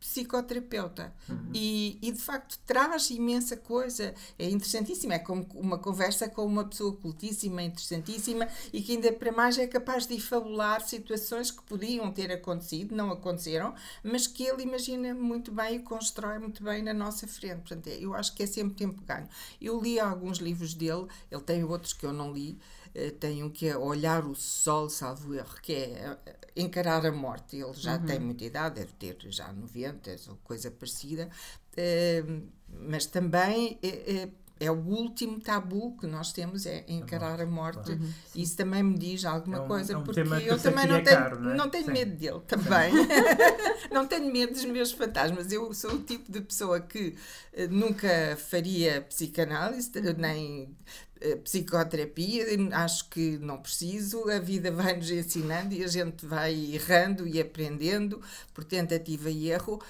psicoterapeuta. 0.08 1.14
E, 1.54 1.98
e 2.02 2.12
de 2.12 2.20
facto 2.20 2.58
traz 2.66 3.10
imensa 3.10 3.58
coisa. 3.58 4.14
É 4.40 4.50
interessantíssimo, 4.50 5.14
é 5.14 5.20
como 5.20 5.46
uma 5.56 5.78
conversa 5.78 6.30
com 6.30 6.46
uma 6.46 6.66
pessoa 6.66 6.96
cultíssima, 6.96 7.62
interessantíssima 7.62 8.48
e 8.72 8.82
que 8.82 8.94
ainda 8.94 9.12
para 9.12 9.32
mais 9.32 9.58
é 9.58 9.68
capaz 9.68 10.08
de 10.08 10.20
fabular 10.20 10.82
situações 10.82 11.52
que 11.52 11.62
podiam 11.64 12.12
ter 12.12 12.32
acontecido, 12.32 12.96
não 12.96 13.12
aconteceram 13.12 13.74
mas 14.04 14.28
que 14.28 14.44
ele 14.44 14.64
imagina 14.64 15.14
muito 15.14 15.52
bem 15.52 15.76
e 15.76 15.80
constrói 15.80 16.40
muito 16.40 16.64
bem 16.64 16.82
na 16.82 16.94
nossa 16.94 17.28
frente. 17.28 17.58
Portanto, 17.62 17.88
é- 17.88 17.98
eu 18.00 18.14
acho 18.14 18.34
que 18.36 18.44
é 18.44 18.46
sempre 18.48 18.76
tempo 18.76 19.02
ganho. 19.06 19.28
Eu 19.62 19.82
li 19.82 20.00
alguns 20.00 20.38
livros 20.38 20.74
dele, 20.74 21.08
ele 21.30 21.42
tem 21.42 21.64
outros 21.64 21.94
que 21.94 22.06
eu 22.06 22.14
não 22.14 22.32
li 22.34 22.58
tem 23.20 23.44
um 23.44 23.50
que 23.50 23.68
é 23.68 23.78
Olhar 23.78 24.26
o 24.26 24.36
Sol, 24.36 24.90
salvo 24.90 25.34
erro, 25.34 25.56
que 25.62 25.74
é 25.74 26.18
eh, 26.26 26.36
encarar 26.56 27.06
a 27.06 27.12
morte. 27.12 27.56
Ele 27.56 27.74
já 27.74 27.98
tem 28.00 28.20
muita 28.20 28.44
idade, 28.44 28.76
deve 28.76 28.94
ter 28.94 29.18
já 29.32 29.52
90 29.54 30.16
ou 30.30 30.38
coisa 30.38 30.72
parecida, 30.72 31.30
eh, 31.76 32.24
mas 32.70 33.06
também 33.06 33.78
eh, 33.84 34.24
eh, 34.24 34.30
é 34.60 34.72
o 34.72 34.76
último 34.76 35.40
tabu 35.40 35.96
que 35.98 36.08
nós 36.08 36.32
temos, 36.34 36.66
é 36.66 36.84
encarar 36.88 37.40
a 37.42 37.46
morte. 37.46 37.98
Isso 38.36 38.56
também 38.58 38.84
me 38.84 38.98
diz 38.98 39.24
alguma 39.26 39.58
É 39.58 39.62
um- 39.62 39.68
coisa, 39.68 39.94
é 39.94 39.98
um 39.98 40.04
porque 40.04 40.20
eu 40.22 40.60
também 40.60 40.88
não 40.88 40.96
é 40.96 41.02
tenho, 41.02 41.18
caro, 41.18 41.40
não 41.40 41.52
é? 41.52 41.56
não 41.56 41.70
tenho 41.70 41.86
Sim. 41.86 41.92
medo 41.92 42.16
dele 42.18 42.42
também. 42.48 42.94
não 43.92 44.08
tenho 44.08 44.32
medo 44.32 44.54
dos 44.54 44.66
meus 44.66 44.92
fantasmas. 44.92 45.52
Eu 45.52 45.74
sou 45.74 45.94
o 45.94 46.00
tipo 46.04 46.32
de 46.32 46.42
pessoa 46.42 46.80
que 46.80 47.16
eh, 47.54 47.68
nunca 47.68 48.38
faria 48.50 49.02
psicanálise, 49.02 49.92
Uhum. 49.96 50.14
nem 50.18 50.76
eh, 51.22 51.36
psicoterapia, 51.38 52.46
acho 52.74 53.10
que 53.10 53.38
não 53.40 53.58
preciso, 53.58 54.30
a 54.30 54.40
vida 54.40 54.72
vai-nos 54.72 55.10
ensinando 55.10 55.74
e 55.74 55.84
a 55.84 55.88
gente 55.88 56.26
vai 56.26 56.54
errando 56.74 57.28
e 57.28 57.40
aprendendo 57.42 58.22
por 58.54 58.64
tentativa 58.64 59.30
e 59.30 59.50
erro. 59.50 59.82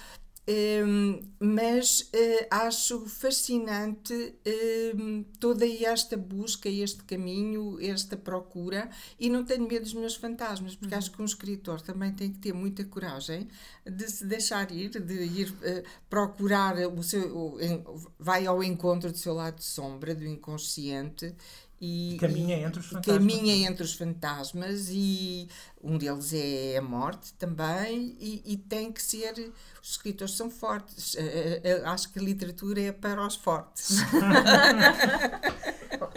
Hum, 0.50 1.20
mas 1.38 2.08
eh, 2.10 2.48
acho 2.50 3.04
fascinante 3.06 4.34
hum, 4.96 5.22
toda 5.38 5.66
esta 5.66 6.16
busca, 6.16 6.70
este 6.70 7.02
caminho, 7.04 7.78
esta 7.82 8.16
procura, 8.16 8.88
e 9.20 9.28
não 9.28 9.44
tenho 9.44 9.68
medo 9.68 9.82
dos 9.82 9.92
meus 9.92 10.14
fantasmas, 10.16 10.74
porque 10.74 10.94
acho 10.94 11.10
que 11.12 11.20
um 11.20 11.24
escritor 11.26 11.82
também 11.82 12.12
tem 12.14 12.32
que 12.32 12.38
ter 12.38 12.54
muita 12.54 12.82
coragem 12.86 13.46
de 13.84 14.08
se 14.10 14.24
deixar 14.24 14.72
ir, 14.72 14.88
de 14.88 15.14
ir 15.24 15.54
eh, 15.62 15.84
procurar 16.08 16.76
o 16.96 17.02
seu. 17.02 17.36
o- 17.36 17.58
vai 18.18 18.46
ao 18.46 18.62
encontro 18.64 19.12
do 19.12 19.18
seu 19.18 19.34
lado 19.34 19.56
de 19.56 19.64
sombra, 19.64 20.14
do 20.14 20.24
inconsciente. 20.24 21.34
E, 21.80 22.16
Caminha 22.20 22.56
e- 22.56 22.64
entre 22.64 22.80
os 22.80 22.86
fantasmas. 22.86 23.18
Caminha 23.18 23.68
entre 23.68 23.82
os 23.84 23.94
fantasmas 23.94 24.88
e 24.90 25.48
um 25.82 25.96
deles 25.96 26.32
é 26.34 26.76
a 26.76 26.82
morte 26.82 27.32
também 27.34 28.16
e, 28.20 28.42
e 28.44 28.56
tem 28.56 28.90
que 28.90 29.00
ser 29.00 29.52
os 29.80 29.90
escritores 29.92 30.36
são 30.36 30.50
fortes 30.50 31.14
Eh, 31.16 31.60
eh, 31.62 31.82
acho 31.84 32.12
que 32.12 32.18
a 32.18 32.22
literatura 32.22 32.80
é 32.80 32.90
para 32.92 33.24
os 33.24 33.36
fortes 33.36 33.98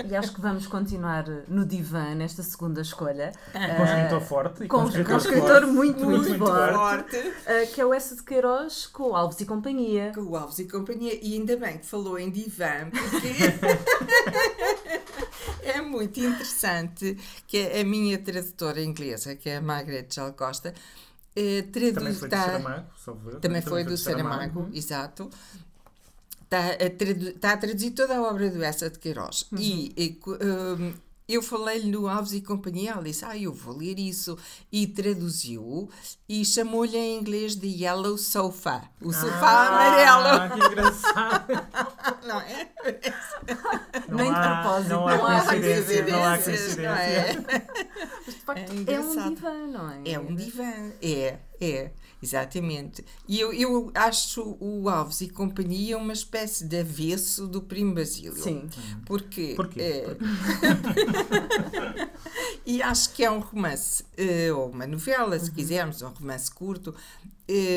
E 0.09 0.15
acho 0.15 0.33
que 0.33 0.41
vamos 0.41 0.65
continuar 0.67 1.25
no 1.47 1.63
divã 1.65 2.13
nesta 2.15 2.41
segunda 2.43 2.81
escolha. 2.81 3.31
Com 3.53 3.59
um 3.81 3.85
escritor 3.85 4.21
forte 4.21 4.63
e 4.63 4.67
Com, 4.67 4.77
com 4.77 4.83
um 4.83 4.83
com 4.83 4.89
escritor, 4.89 5.13
um 5.13 5.17
escritor 5.17 5.47
forte. 5.61 5.65
muito, 5.71 6.05
muito, 6.05 6.29
muito 6.29 6.37
forte, 6.45 6.75
forte 6.75 7.17
uh, 7.17 7.73
que 7.73 7.79
é 7.81 7.85
o 7.85 7.93
Essa 7.93 8.15
de 8.15 8.23
Queiroz 8.23 8.87
com 8.87 9.15
Alves 9.15 9.39
e 9.39 9.45
Companhia. 9.45 10.11
com 10.13 10.21
o 10.21 10.35
Alves 10.35 10.59
e 10.59 10.65
companhia 10.67 11.17
e 11.21 11.33
ainda 11.35 11.55
bem 11.55 11.77
que 11.77 11.85
falou 11.85 12.17
em 12.17 12.29
divã 12.31 12.89
porque 12.89 13.27
é 15.71 15.81
muito 15.81 16.19
interessante 16.19 17.17
que 17.47 17.57
a 17.79 17.83
minha 17.83 18.17
tradutora 18.17 18.81
inglesa 18.81 19.35
que 19.35 19.49
é 19.49 19.57
a 19.57 19.61
Margaret 19.61 20.07
Jal 20.09 20.33
Costa 20.33 20.73
eh, 21.35 21.61
Também 21.63 21.91
traduz 21.93 22.19
foi 22.19 22.27
do 22.27 22.31
tá- 22.31 22.43
Saramago, 22.45 22.87
salvo 22.97 23.29
erro. 23.29 23.39
Também 23.39 23.61
foi 23.61 23.83
do 23.83 23.97
Saramago, 23.97 24.69
exato. 24.73 25.29
Está 26.43 26.71
a, 26.73 26.89
tradu- 26.89 27.29
está 27.29 27.53
a 27.53 27.57
traduzir 27.57 27.91
toda 27.91 28.17
a 28.17 28.21
obra 28.21 28.49
do 28.49 28.61
Essa 28.61 28.89
de 28.89 28.99
Queiroz. 28.99 29.47
E, 29.57 29.93
e 29.95 30.09
co- 30.15 30.37
hum, 30.41 30.93
eu 31.33 31.41
falei-lhe 31.41 31.89
no 31.89 32.07
Alves 32.07 32.33
e 32.33 32.41
Companhia, 32.41 32.91
ela 32.91 33.03
disse, 33.03 33.23
ah, 33.25 33.37
eu 33.37 33.53
vou 33.53 33.77
ler 33.77 33.97
isso. 33.99 34.37
E 34.71 34.85
traduziu 34.87 35.89
e 36.27 36.43
chamou-lhe 36.43 36.97
em 36.97 37.17
inglês 37.19 37.55
de 37.55 37.67
Yellow 37.67 38.17
Sofa. 38.17 38.83
O 39.01 39.11
sofá 39.13 39.67
amarelo. 39.67 40.27
Ah, 40.27 40.49
que 40.53 40.65
engraçado. 40.65 41.47
Não 42.27 42.39
é? 42.41 42.69
Nem 44.09 44.31
de 44.31 44.37
há- 44.37 44.61
propósito, 44.61 44.89
Não 44.89 45.07
há 45.07 45.17
não 45.17 45.25
há 45.27 45.41
coincidência. 45.43 46.05
Não 46.05 46.23
há 46.25 46.37
coincidências, 46.37 46.77
não 46.77 46.91
é? 46.95 47.43
Mas 48.25 48.35
de 48.35 48.41
facto 48.41 48.71
É 48.87 48.93
é, 48.93 48.99
um 48.99 49.29
divã, 49.33 49.67
não 49.67 49.89
é? 49.89 50.01
É 50.11 50.19
um 50.19 50.35
divã, 50.35 50.91
é, 51.01 51.37
é, 51.59 51.91
exatamente. 52.21 53.05
E 53.27 53.39
eu, 53.39 53.53
eu 53.53 53.91
acho 53.93 54.57
o 54.59 54.89
Alves 54.89 55.21
e 55.21 55.29
Companhia 55.29 55.97
uma 55.97 56.13
espécie 56.13 56.65
de 56.65 56.79
avesso 56.79 57.47
do 57.47 57.61
Primo 57.61 57.93
Basílio. 57.93 58.35
Sim. 58.35 58.67
Porque, 59.05 59.53
Porquê? 59.55 59.81
é, 59.81 60.17
e 62.65 62.81
acho 62.81 63.13
que 63.13 63.23
é 63.23 63.31
um 63.31 63.39
romance, 63.39 64.03
eh, 64.17 64.51
ou 64.53 64.69
uma 64.69 64.87
novela, 64.87 65.37
se 65.39 65.51
quisermos, 65.51 66.01
um 66.01 66.09
romance 66.09 66.51
curto, 66.51 66.93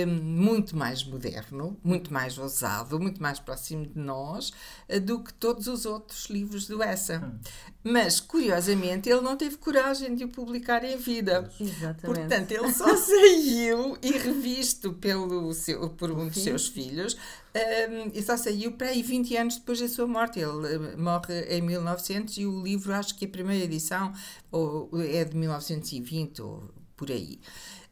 muito 0.07 0.76
mais 0.76 1.02
moderno, 1.02 1.78
muito 1.83 2.12
mais 2.12 2.38
ousado, 2.38 2.99
muito 3.00 3.23
mais 3.23 3.38
próximo 3.38 3.87
de 3.87 3.99
nós 3.99 4.52
eh, 4.88 5.00
do 5.00 5.23
que 5.23 5.33
todos 5.35 5.66
os 5.66 5.85
outros 5.85 6.26
livros 6.26 6.66
do 6.66 6.83
Essa. 6.83 7.19
Hum. 7.19 7.38
Mas, 7.83 8.21
curiosamente, 8.21 9.09
ele 9.09 9.21
não 9.21 9.37
teve 9.37 9.57
coragem 9.57 10.14
de 10.14 10.25
o 10.25 10.28
publicar 10.28 10.85
em 10.85 10.97
vida. 10.97 11.50
Exatamente. 11.61 12.00
Portanto, 12.02 12.50
ele 12.52 12.73
só 12.73 12.95
saiu 12.97 13.99
e 14.02 14.12
revisto 14.12 14.93
pelo 14.95 15.52
seu, 15.52 15.90
por 15.90 16.11
um 16.11 16.28
dos 16.28 16.43
seus 16.43 16.69
filhos 16.69 17.16
um, 17.54 18.11
e 18.12 18.21
só 18.21 18.37
saiu 18.37 18.73
para 18.73 18.88
aí 18.88 19.00
20 19.00 19.37
anos 19.37 19.57
depois 19.57 19.81
da 19.81 19.88
sua 19.88 20.07
morte. 20.07 20.40
Ele 20.40 20.97
morre 20.97 21.43
em 21.49 21.62
1900 21.62 22.38
e 22.38 22.47
o 22.47 22.62
livro, 22.62 22.93
acho 22.93 23.14
que 23.14 23.26
a 23.26 23.28
primeira 23.28 23.64
edição 23.64 24.12
ou, 24.50 24.90
é 25.00 25.25
de 25.25 25.37
1920 25.37 26.43
ou 26.43 26.69
por 26.97 27.11
aí. 27.11 27.40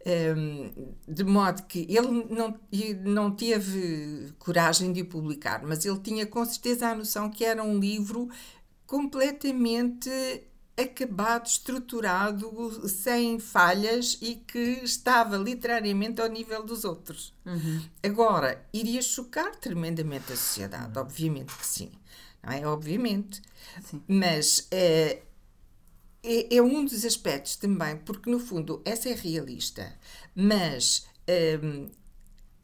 Um, 0.04 0.94
de 1.06 1.23
modo 1.23 1.62
que 1.62 1.87
ele 1.88 2.26
não, 2.28 2.59
não 3.04 3.30
teve 3.30 4.32
coragem 4.37 4.92
de 4.92 5.02
o 5.02 5.06
publicar, 5.06 5.62
mas 5.62 5.85
ele 5.85 6.00
tinha 6.00 6.26
com 6.26 6.44
certeza 6.44 6.88
a 6.88 6.94
noção 6.94 7.30
que 7.30 7.44
era 7.44 7.62
um 7.62 7.78
livro 7.78 8.28
completamente 8.85 10.11
acabado, 10.76 11.47
estruturado, 11.47 12.88
sem 12.88 13.38
falhas 13.38 14.18
e 14.21 14.37
que 14.37 14.80
estava 14.82 15.37
literariamente 15.37 16.21
ao 16.21 16.28
nível 16.28 16.64
dos 16.64 16.85
outros. 16.85 17.35
Uhum. 17.44 17.82
Agora, 18.02 18.64
iria 18.73 19.02
chocar 19.02 19.54
tremendamente 19.56 20.32
a 20.32 20.37
sociedade, 20.37 20.99
obviamente 20.99 21.54
que 21.54 21.66
sim, 21.66 21.92
não 22.42 22.52
é? 22.52 22.66
Obviamente. 22.66 23.40
Sim. 23.85 24.02
Mas 24.09 24.66
é, 24.71 25.23
é, 26.23 26.57
é, 26.57 26.62
um 26.62 26.85
dos 26.85 27.05
aspectos 27.05 27.57
também, 27.57 27.97
porque 27.99 28.31
no 28.31 28.38
fundo 28.38 28.81
essa 28.85 29.09
é 29.09 29.14
realista, 29.14 29.93
mas 30.35 31.07
hum, 31.62 31.88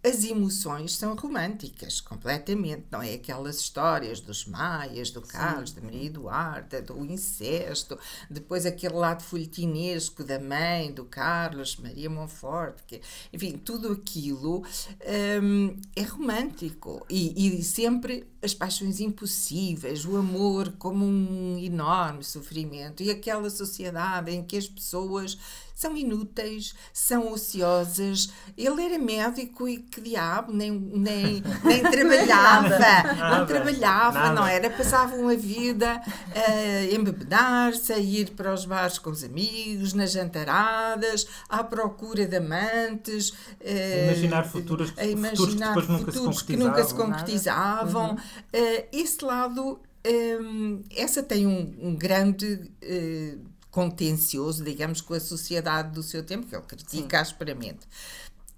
as 0.09 0.25
emoções 0.25 0.97
são 0.97 1.15
românticas, 1.15 2.01
completamente, 2.01 2.87
não 2.91 3.03
é? 3.03 3.15
Aquelas 3.15 3.61
histórias 3.61 4.21
dos 4.21 4.47
maias, 4.47 5.11
do 5.11 5.21
Carlos, 5.21 5.71
Sim. 5.71 5.77
da 5.77 5.83
Maria 5.83 6.07
Eduarda, 6.07 6.81
do 6.81 7.05
incesto, 7.05 7.99
depois 8.31 8.65
aquele 8.65 8.95
lado 8.95 9.23
folhetinesco 9.23 10.25
da 10.25 10.39
mãe, 10.39 10.91
do 10.93 11.05
Carlos, 11.05 11.77
Maria 11.77 12.09
Monfort, 12.09 12.79
que, 12.87 13.03
enfim, 13.33 13.59
tudo 13.59 13.93
aquilo 13.93 14.65
hum, 15.43 15.77
é 15.95 16.03
romântico 16.03 17.05
e, 17.11 17.59
e 17.59 17.63
sempre 17.63 18.27
as 18.43 18.55
paixões 18.55 19.01
impossíveis, 19.01 20.07
o 20.07 20.17
amor 20.17 20.73
como 20.79 21.05
um 21.05 21.59
enorme 21.59 22.25
sofrimento 22.25 23.03
e 23.03 23.11
aquela 23.11 23.51
sociedade 23.51 24.31
em 24.31 24.43
que 24.43 24.57
as 24.57 24.69
pessoas 24.69 25.37
são 25.79 25.97
inúteis, 25.97 26.75
são 26.93 27.33
ociosas. 27.33 28.31
Ele 28.57 28.85
era 28.85 28.99
médico 28.99 29.69
e 29.69 29.79
que 29.79 30.01
diabo, 30.01 30.53
nem, 30.53 30.73
nem, 30.73 31.41
nem 31.63 31.83
trabalhava, 31.89 32.79
não 33.39 33.47
trabalhava, 33.47 34.19
Nada. 34.19 34.35
não 34.35 34.45
era? 34.45 34.69
Passavam 34.71 35.29
a 35.29 35.37
vida 35.37 36.03
a 36.35 36.93
embebedar-se, 36.93 37.93
a 37.93 37.99
ir 37.99 38.31
para 38.31 38.53
os 38.53 38.65
bares 38.65 38.99
com 38.99 39.11
os 39.11 39.23
amigos, 39.23 39.93
nas 39.93 40.11
jantaradas, 40.11 41.29
à 41.49 41.63
procura 41.63 42.27
de 42.27 42.39
amantes. 42.39 43.33
A 43.65 44.05
imaginar 44.07 44.49
futuros, 44.49 44.93
a 44.97 45.07
imaginar 45.07 45.75
futuros 45.75 45.87
que 45.87 45.93
nunca 45.93 46.13
futuros 46.13 46.39
se 46.39 46.45
que 46.45 46.57
nunca 46.57 46.85
se 46.85 46.95
concretizavam. 46.95 48.11
Uhum. 48.11 48.19
esse 48.91 49.25
lado, 49.25 49.81
essa 50.91 51.23
tem 51.23 51.47
um, 51.47 51.73
um 51.81 51.95
grande. 51.95 52.69
Contencioso, 53.79 54.65
digamos, 54.65 55.01
com 55.01 55.15
a 55.15 55.21
sociedade 55.21 55.93
do 55.93 56.03
seu 56.03 56.25
tempo, 56.25 56.47
que 56.47 56.55
ele 56.57 56.65
critica 56.65 57.21
asperamente. 57.21 57.87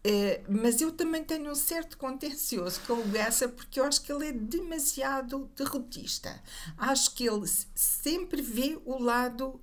Uh, 0.02 0.40
mas 0.48 0.80
eu 0.80 0.92
também 0.92 1.22
tenho 1.22 1.50
um 1.50 1.54
certo 1.54 1.98
contencioso 1.98 2.80
com 2.86 2.94
o 2.94 3.04
Bessa 3.04 3.46
porque 3.46 3.78
eu 3.78 3.84
acho 3.84 4.00
que 4.00 4.10
ele 4.10 4.28
é 4.28 4.32
demasiado 4.32 5.50
derrotista. 5.54 6.42
Acho 6.78 7.14
que 7.14 7.28
ele 7.28 7.46
sempre 7.74 8.40
vê 8.40 8.80
o 8.86 8.98
lado 8.98 9.60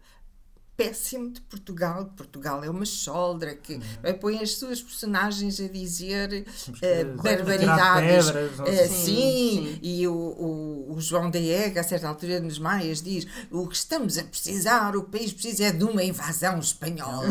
péssimo 0.78 1.32
de 1.32 1.42
Portugal. 1.42 2.14
Portugal 2.16 2.64
é 2.64 2.70
uma 2.70 2.86
choldra 2.86 3.56
que 3.56 3.74
uhum. 3.74 4.14
põe 4.22 4.40
as 4.40 4.54
suas 4.54 4.80
personagens 4.80 5.60
a 5.60 5.68
dizer 5.68 6.46
uh, 6.70 7.22
barbaridades. 7.22 8.32
Pedras, 8.32 8.60
uh, 8.60 8.94
sim, 8.94 9.06
sim, 9.06 9.80
e 9.82 10.08
o, 10.08 10.14
o, 10.14 10.94
o, 10.96 11.02
João 11.02 11.32
da 11.32 11.40
Ega, 11.40 11.82
a 11.82 11.84
certa 11.84 12.08
altura 12.08 12.40
nos 12.40 12.60
Maias, 12.60 13.02
diz: 13.02 13.26
o 13.50 13.68
que 13.68 13.76
estamos 13.76 14.20
a 14.20 14.24
precisar, 14.24 14.96
o 14.96 15.04
país 15.04 15.34
precisa 15.34 15.66
é 15.66 15.72
de 15.72 15.84
uma 15.84 16.04
invasão 16.04 16.60
espanhola. 16.60 17.28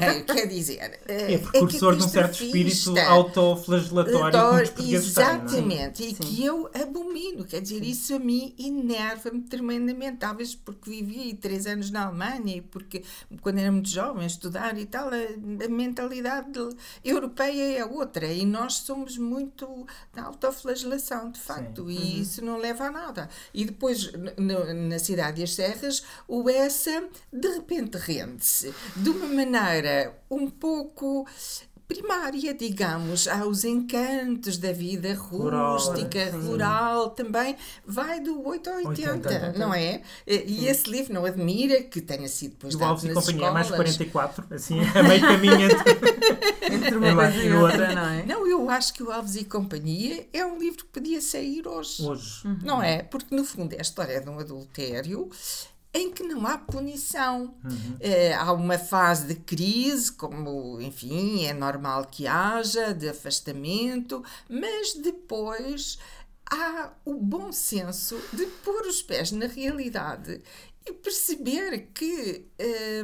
é, 0.00 0.20
quer 0.26 0.46
dizer, 0.46 1.00
uh, 1.08 1.12
é 1.12 1.38
precursor 1.38 1.94
é 1.94 1.96
de 1.98 2.04
um 2.04 2.08
certo 2.08 2.42
espírito 2.42 2.98
autoflagelatório 2.98 4.32
portugueses 4.32 5.10
Exatamente, 5.10 6.04
é? 6.04 6.08
e 6.08 6.14
que 6.14 6.44
eu 6.44 6.68
abomino. 6.74 7.44
Quer 7.44 7.60
dizer, 7.60 7.84
isso 7.84 8.14
a 8.14 8.18
mim 8.18 8.54
enerva-me 8.58 9.42
tremendamente. 9.42 10.18
Talvez 10.18 10.54
porque 10.54 10.90
vivi 10.90 11.34
três 11.34 11.66
anos 11.66 11.90
na 11.90 12.06
Alemanha 12.06 12.56
e 12.56 12.60
porque 12.72 13.04
quando 13.40 13.58
era 13.58 13.70
muito 13.70 13.88
jovem, 13.88 14.26
estudar 14.26 14.76
e 14.76 14.86
tal, 14.86 15.08
a, 15.08 15.64
a 15.64 15.68
mentalidade 15.68 16.58
europeia 17.04 17.78
é 17.78 17.84
outra 17.84 18.26
e 18.26 18.44
nós 18.44 18.78
somos 18.78 19.16
muito 19.16 19.86
da 20.12 20.24
autoflagelação, 20.24 21.30
de 21.30 21.38
facto, 21.38 21.86
Sim. 21.86 21.92
e 21.92 21.96
uhum. 21.96 22.22
isso 22.22 22.44
não 22.44 22.56
leva 22.56 22.86
a 22.86 22.90
nada. 22.90 23.28
E 23.52 23.64
depois, 23.64 24.10
na 24.38 24.98
Cidade 24.98 25.40
e 25.40 25.44
as 25.44 25.54
Serras, 25.54 26.02
o 26.26 26.48
Essa 26.48 27.04
de 27.32 27.48
repente 27.48 27.98
rende-se 27.98 28.74
de 28.96 29.10
uma 29.10 29.26
maneira 29.26 30.18
um 30.30 30.48
pouco 30.48 31.26
primária, 31.92 32.54
digamos, 32.54 33.28
aos 33.28 33.64
encantos 33.64 34.56
da 34.56 34.72
vida 34.72 35.14
rústica, 35.14 36.30
rural, 36.30 36.42
rural 36.42 37.10
também, 37.10 37.56
vai 37.86 38.20
do 38.20 38.46
8 38.46 38.70
ao 38.70 38.76
80, 38.76 39.10
80 39.28 39.58
não 39.58 39.74
é? 39.74 40.00
E 40.26 40.66
esse 40.66 40.88
livro 40.88 41.12
não 41.12 41.24
admira 41.24 41.82
que 41.82 42.00
tenha 42.00 42.28
sido 42.28 42.52
depois 42.52 42.74
dado 42.74 43.02
nas 43.02 43.14
Companhia 43.14 43.20
escolas. 43.20 43.48
é 43.48 43.52
mais 43.52 43.70
44, 43.70 44.46
assim, 44.54 44.80
a 44.80 45.02
meio 45.04 45.20
caminho 45.20 45.60
entre, 45.60 45.92
entre 46.74 46.96
uma 46.96 47.14
coisa 47.14 47.42
e 47.42 47.52
outra, 47.52 47.94
não 47.94 48.08
é? 48.08 48.26
Não, 48.26 48.46
eu 48.46 48.70
acho 48.70 48.94
que 48.94 49.02
o 49.02 49.10
Alves 49.10 49.36
e 49.36 49.44
Companhia 49.44 50.26
é 50.32 50.44
um 50.46 50.58
livro 50.58 50.84
que 50.84 50.90
podia 50.92 51.20
sair 51.20 51.66
hoje. 51.66 52.02
Hoje. 52.02 52.46
Uhum. 52.46 52.58
Não 52.62 52.82
é? 52.82 53.02
Porque, 53.02 53.34
no 53.34 53.44
fundo, 53.44 53.74
é 53.74 53.78
a 53.78 53.82
história 53.82 54.20
de 54.20 54.30
um 54.30 54.38
adultério 54.38 55.28
em 55.94 56.10
que 56.10 56.22
não 56.22 56.46
há 56.46 56.56
punição. 56.56 57.54
Uhum. 57.64 57.96
É, 58.00 58.34
há 58.34 58.52
uma 58.52 58.78
fase 58.78 59.26
de 59.26 59.34
crise, 59.34 60.12
como, 60.12 60.80
enfim, 60.80 61.44
é 61.44 61.52
normal 61.52 62.06
que 62.06 62.26
haja, 62.26 62.94
de 62.94 63.08
afastamento, 63.08 64.24
mas 64.48 64.94
depois 64.94 65.98
há 66.50 66.92
o 67.04 67.14
bom 67.14 67.52
senso 67.52 68.20
de 68.32 68.46
pôr 68.64 68.86
os 68.86 69.02
pés 69.02 69.32
na 69.32 69.46
realidade 69.46 70.42
e 70.86 70.92
perceber 70.92 71.88
que. 71.94 72.46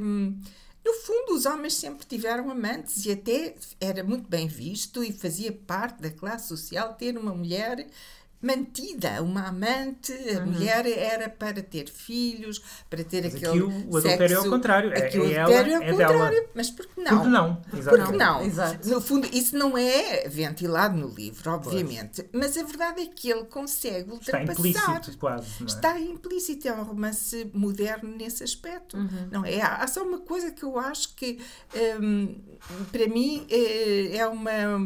Hum, 0.01 0.39
no 0.85 0.95
fundo, 0.95 1.35
os 1.35 1.45
homens 1.45 1.75
sempre 1.75 2.07
tiveram 2.07 2.51
amantes 2.51 3.05
e 3.05 3.13
até 3.13 3.55
era 3.79 4.03
muito 4.03 4.27
bem 4.27 4.49
visto 4.49 5.05
e 5.05 5.13
fazia 5.13 5.53
parte 5.53 6.01
da 6.01 6.11
classe 6.11 6.49
social 6.49 6.95
ter 6.95 7.19
uma 7.19 7.35
mulher 7.35 7.87
mantida, 8.41 9.21
uma 9.23 9.49
amante, 9.49 10.13
a 10.13 10.41
uhum. 10.41 10.53
mulher 10.53 10.87
era 10.87 11.29
para 11.29 11.61
ter 11.61 11.89
filhos, 11.89 12.63
para 12.89 13.03
ter 13.03 13.25
mas 13.25 13.35
aquele 13.35 13.49
aqui 13.49 13.61
o, 13.61 13.69
o 13.69 13.97
adultério 13.97 14.29
sexo, 14.29 14.35
é 14.35 14.37
ao 14.37 14.51
contrário, 14.51 14.93
é, 14.93 14.99
aqui 14.99 15.19
o 15.19 15.31
é 15.31 15.39
adultério 15.39 15.73
ela, 15.73 15.85
é 15.85 15.91
ao 15.91 15.97
contrário, 15.97 16.41
dela. 16.41 16.51
mas 16.55 16.71
por 16.71 16.87
que 16.87 17.01
não? 17.01 17.17
Porque 17.17 17.29
não, 17.29 17.57
Porque 17.57 18.17
não? 18.17 18.43
Exato. 18.43 18.89
No 18.89 19.01
fundo, 19.01 19.29
isso 19.33 19.57
não 19.57 19.77
é 19.77 20.29
ventilado 20.29 20.97
no 20.97 21.09
livro, 21.09 21.51
obviamente, 21.51 22.23
pois. 22.23 22.29
mas 22.33 22.57
a 22.57 22.63
verdade 22.63 23.03
é 23.03 23.07
que 23.07 23.29
ele 23.29 23.45
consegue 23.45 24.11
ultrapassar. 24.13 24.53
Está 24.53 24.93
implícito 24.93 25.19
quase, 25.19 25.63
é? 25.63 25.67
Está 25.67 26.01
implícito, 26.01 26.69
é 26.69 26.73
um 26.73 26.85
romance 26.85 27.51
moderno 27.53 28.17
nesse 28.17 28.45
aspecto, 28.45 28.97
uhum. 28.97 29.29
não 29.33 29.45
é? 29.45 29.61
Há, 29.61 29.87
só 29.89 30.05
uma 30.05 30.21
coisa 30.21 30.53
que 30.53 30.63
eu 30.63 30.79
acho 30.79 31.15
que, 31.17 31.39
hum, 32.01 32.37
para 32.93 33.09
mim, 33.09 33.47
é, 33.51 34.19
é 34.19 34.29
uma 34.29 34.79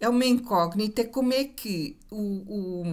é 0.00 0.08
uma 0.08 0.24
incógnita 0.24 1.04
como 1.04 1.32
é 1.32 1.44
que 1.44 1.96
o, 2.10 2.16
o, 2.16 2.84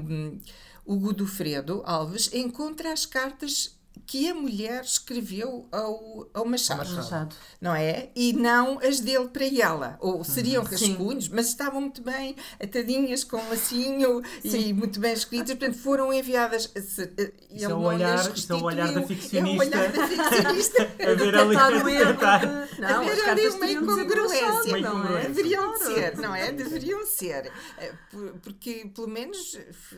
o 0.86 1.00
Godofredo 1.00 1.82
Alves 1.86 2.34
encontra 2.34 2.92
as 2.94 3.06
cartas 3.06 3.78
que 4.06 4.30
a 4.30 4.34
mulher 4.34 4.82
escreveu 4.84 5.68
ao, 5.72 6.28
ao 6.34 6.46
Machado, 6.46 6.94
Machado, 6.94 7.36
não 7.60 7.74
é? 7.74 8.10
E 8.16 8.34
não 8.34 8.80
as 8.80 9.00
dele 9.00 9.28
para 9.28 9.46
ela. 9.46 9.98
Ou 10.00 10.24
seriam 10.24 10.64
uhum. 10.64 10.70
rascunhos, 10.70 11.30
mas 11.30 11.48
estavam 11.48 11.82
muito 11.82 12.02
bem 12.02 12.36
atadinhas 12.62 13.24
com 13.24 13.38
um 13.38 13.50
lacinho 13.50 14.22
Sim. 14.42 14.70
e 14.70 14.74
muito 14.74 15.00
bem 15.00 15.14
escritas, 15.14 15.56
portanto 15.56 15.78
foram 15.78 16.14
enviadas. 16.14 16.72
Eh, 16.76 17.34
isso 17.52 17.72
é 17.72 17.74
o 17.74 17.80
olhar, 17.80 18.34
isso 18.36 18.52
é 18.52 18.56
o 18.56 18.64
olhar 18.64 18.92
da 18.92 19.04
ficcionista. 19.04 19.38
É 19.38 19.44
o 19.44 19.60
olhar 19.60 19.92
da 19.92 20.08
ficcionista. 20.08 20.84
a 21.02 21.14
ver 21.14 21.36
ali. 21.36 21.56
Não, 22.82 23.02
a 23.02 23.04
ver 23.04 23.30
ali 23.30 23.48
uma 23.48 23.72
incongruência, 23.72 24.80
não 24.82 25.18
é? 25.18 25.22
Deveriam 25.24 25.74
de 25.74 25.84
ser, 25.84 26.18
não 26.18 26.36
é? 26.36 26.52
Deveriam 26.52 27.06
ser. 27.06 27.52
Eh, 27.78 27.94
porque, 28.42 28.90
pelo 28.94 29.08
menos, 29.08 29.58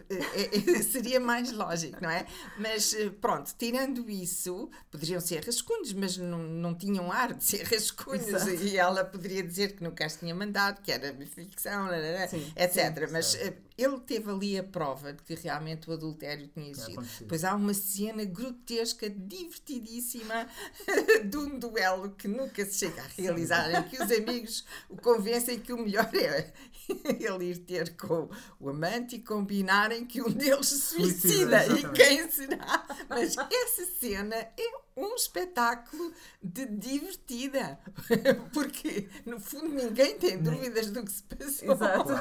eh, 0.10 0.84
seria 0.84 1.20
mais 1.20 1.52
lógico, 1.52 1.98
não 2.02 2.10
é? 2.10 2.26
Mas, 2.58 2.96
pronto, 3.22 3.52
tirando 3.58 3.93
quando 3.94 4.10
isso, 4.10 4.70
poderiam 4.90 5.22
ser 5.22 5.46
rascunhos, 5.46 5.94
mas 5.94 6.18
não, 6.18 6.40
não 6.40 6.74
tinham 6.74 7.12
ar 7.12 7.34
de 7.34 7.44
ser 7.44 7.64
rascunhos, 7.70 8.28
Exato. 8.28 8.50
e 8.64 8.76
ela 8.76 9.06
poderia 9.06 9.44
dizer 9.44 9.76
que 9.76 9.84
nunca 9.84 10.06
as 10.06 10.16
tinha 10.16 10.34
mandado, 10.34 10.82
que 10.82 10.92
era 10.92 11.14
ficção, 11.28 11.88
Sim, 12.28 12.52
etc. 12.56 13.10
mas 13.12 13.28
certo. 13.28 13.46
eh, 13.46 13.58
ele 13.78 14.00
teve 14.00 14.30
ali 14.30 14.58
a 14.58 14.64
prova 14.64 15.14
de 15.14 15.22
que 15.24 15.36
realmente 15.36 15.90
o 15.90 15.94
adultério 15.94 16.48
tinha 16.48 16.70
existido. 16.70 17.00
acontecido. 17.00 17.28
Pois 17.28 17.44
há 17.44 17.56
uma 17.56 17.74
cena 17.74 18.24
grotesca, 18.24 19.10
divertidíssima, 19.10 20.48
de 21.26 21.38
um 21.38 21.60
duelo 21.60 22.12
que 22.12 22.28
nunca 22.28 22.66
se 22.66 22.80
chega 22.80 23.02
a 23.02 23.08
realizar, 23.16 23.72
em 23.72 23.84
que 23.84 24.02
os 24.02 24.12
amigos 24.12 24.66
o 24.90 24.98
convencem 24.98 25.60
que 25.60 25.74
o 25.74 25.78
melhor 25.78 26.10
é 26.16 26.52
ele 27.20 27.52
ir 27.52 27.58
ter 27.60 27.96
com 27.96 28.30
o 28.60 28.70
amante 28.70 29.16
e 29.16 29.20
combinarem 29.20 30.06
que 30.06 30.22
um 30.22 30.30
deles 30.30 30.68
se 30.68 30.80
Suicida, 30.80 31.64
suicida. 31.64 31.90
E 31.90 31.92
quem 31.94 32.30
será? 32.30 32.86
Mas 33.10 33.36
essa 33.38 33.83
cena 33.86 34.36
é 34.36 34.84
um 34.96 35.16
espetáculo 35.16 36.12
de 36.42 36.66
divertida. 36.66 37.80
Porque, 38.54 39.08
no 39.26 39.40
fundo, 39.40 39.70
ninguém 39.70 40.18
tem 40.18 40.38
dúvidas 40.38 40.92
do 40.92 41.04
que 41.04 41.12
se 41.12 41.24
passou. 41.24 41.74
Exato. 41.74 42.14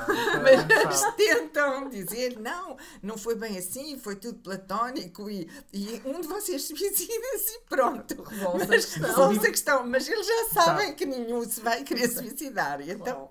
Mas 0.42 1.14
tentam 1.16 1.88
dizer, 1.88 2.38
não, 2.38 2.76
não 3.02 3.18
foi 3.18 3.34
bem 3.34 3.58
assim, 3.58 3.98
foi 3.98 4.16
tudo 4.16 4.38
platónico 4.38 5.28
e, 5.30 5.50
e 5.72 6.00
um 6.04 6.20
de 6.20 6.28
vocês 6.28 6.64
suicida-se 6.64 7.56
e 7.56 7.60
pronto. 7.68 8.22
Resolve-se 8.22 8.64
a 8.64 9.26
Mas 9.36 9.44
questão. 9.50 9.86
Mas 9.86 10.08
eles 10.08 10.26
já 10.26 10.48
sabem 10.50 10.86
Sabe. 10.86 10.96
que 10.96 11.06
nenhum 11.06 11.44
se 11.44 11.60
vai 11.60 11.84
querer 11.84 12.08
suicidar. 12.08 12.80
E 12.80 12.90
então 12.90 13.30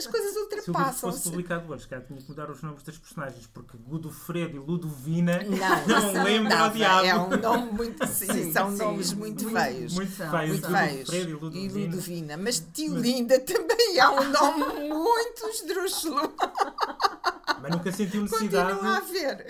as 0.00 0.06
coisas 0.06 0.32
Se 0.32 0.38
o 0.70 0.72
livro 0.74 0.92
fosse 0.94 1.22
publicado 1.30 1.72
hoje, 1.72 1.86
cara, 1.86 2.02
tinha 2.02 2.18
que 2.20 2.28
mudar 2.28 2.50
os 2.50 2.62
nomes 2.62 2.82
das 2.82 2.96
personagens, 2.98 3.46
porque 3.46 3.76
Godofredo 3.76 4.56
e 4.56 4.58
Ludovina 4.58 5.40
Não, 5.42 5.52
não 6.42 6.48
dava. 6.48 6.74
diabo. 6.76 7.06
É 7.06 7.16
um 7.18 7.40
nome 7.40 7.72
muito. 7.72 8.06
Sim, 8.08 8.52
são 8.52 8.70
sim. 8.70 8.78
nomes 8.78 9.12
muito, 9.12 9.48
feios. 9.50 9.94
Muito 9.94 10.12
São, 10.12 10.30
feio. 10.30 10.48
muito 10.48 10.68
feios. 10.68 11.10
Godofredo 11.10 11.28
e 11.28 11.30
E 11.30 11.34
Ludovina. 11.34 11.84
Ludovina. 11.86 12.36
Mas 12.36 12.66
tio 12.72 12.96
Linda 12.96 13.38
também 13.40 13.98
é 13.98 14.08
um 14.08 14.30
nome 14.30 14.88
muito 14.88 15.46
esdrúxulo. 15.48 16.32
Mas 17.60 17.70
nunca 17.70 17.92
sentiu 17.92 18.22
necessidade 18.22 18.78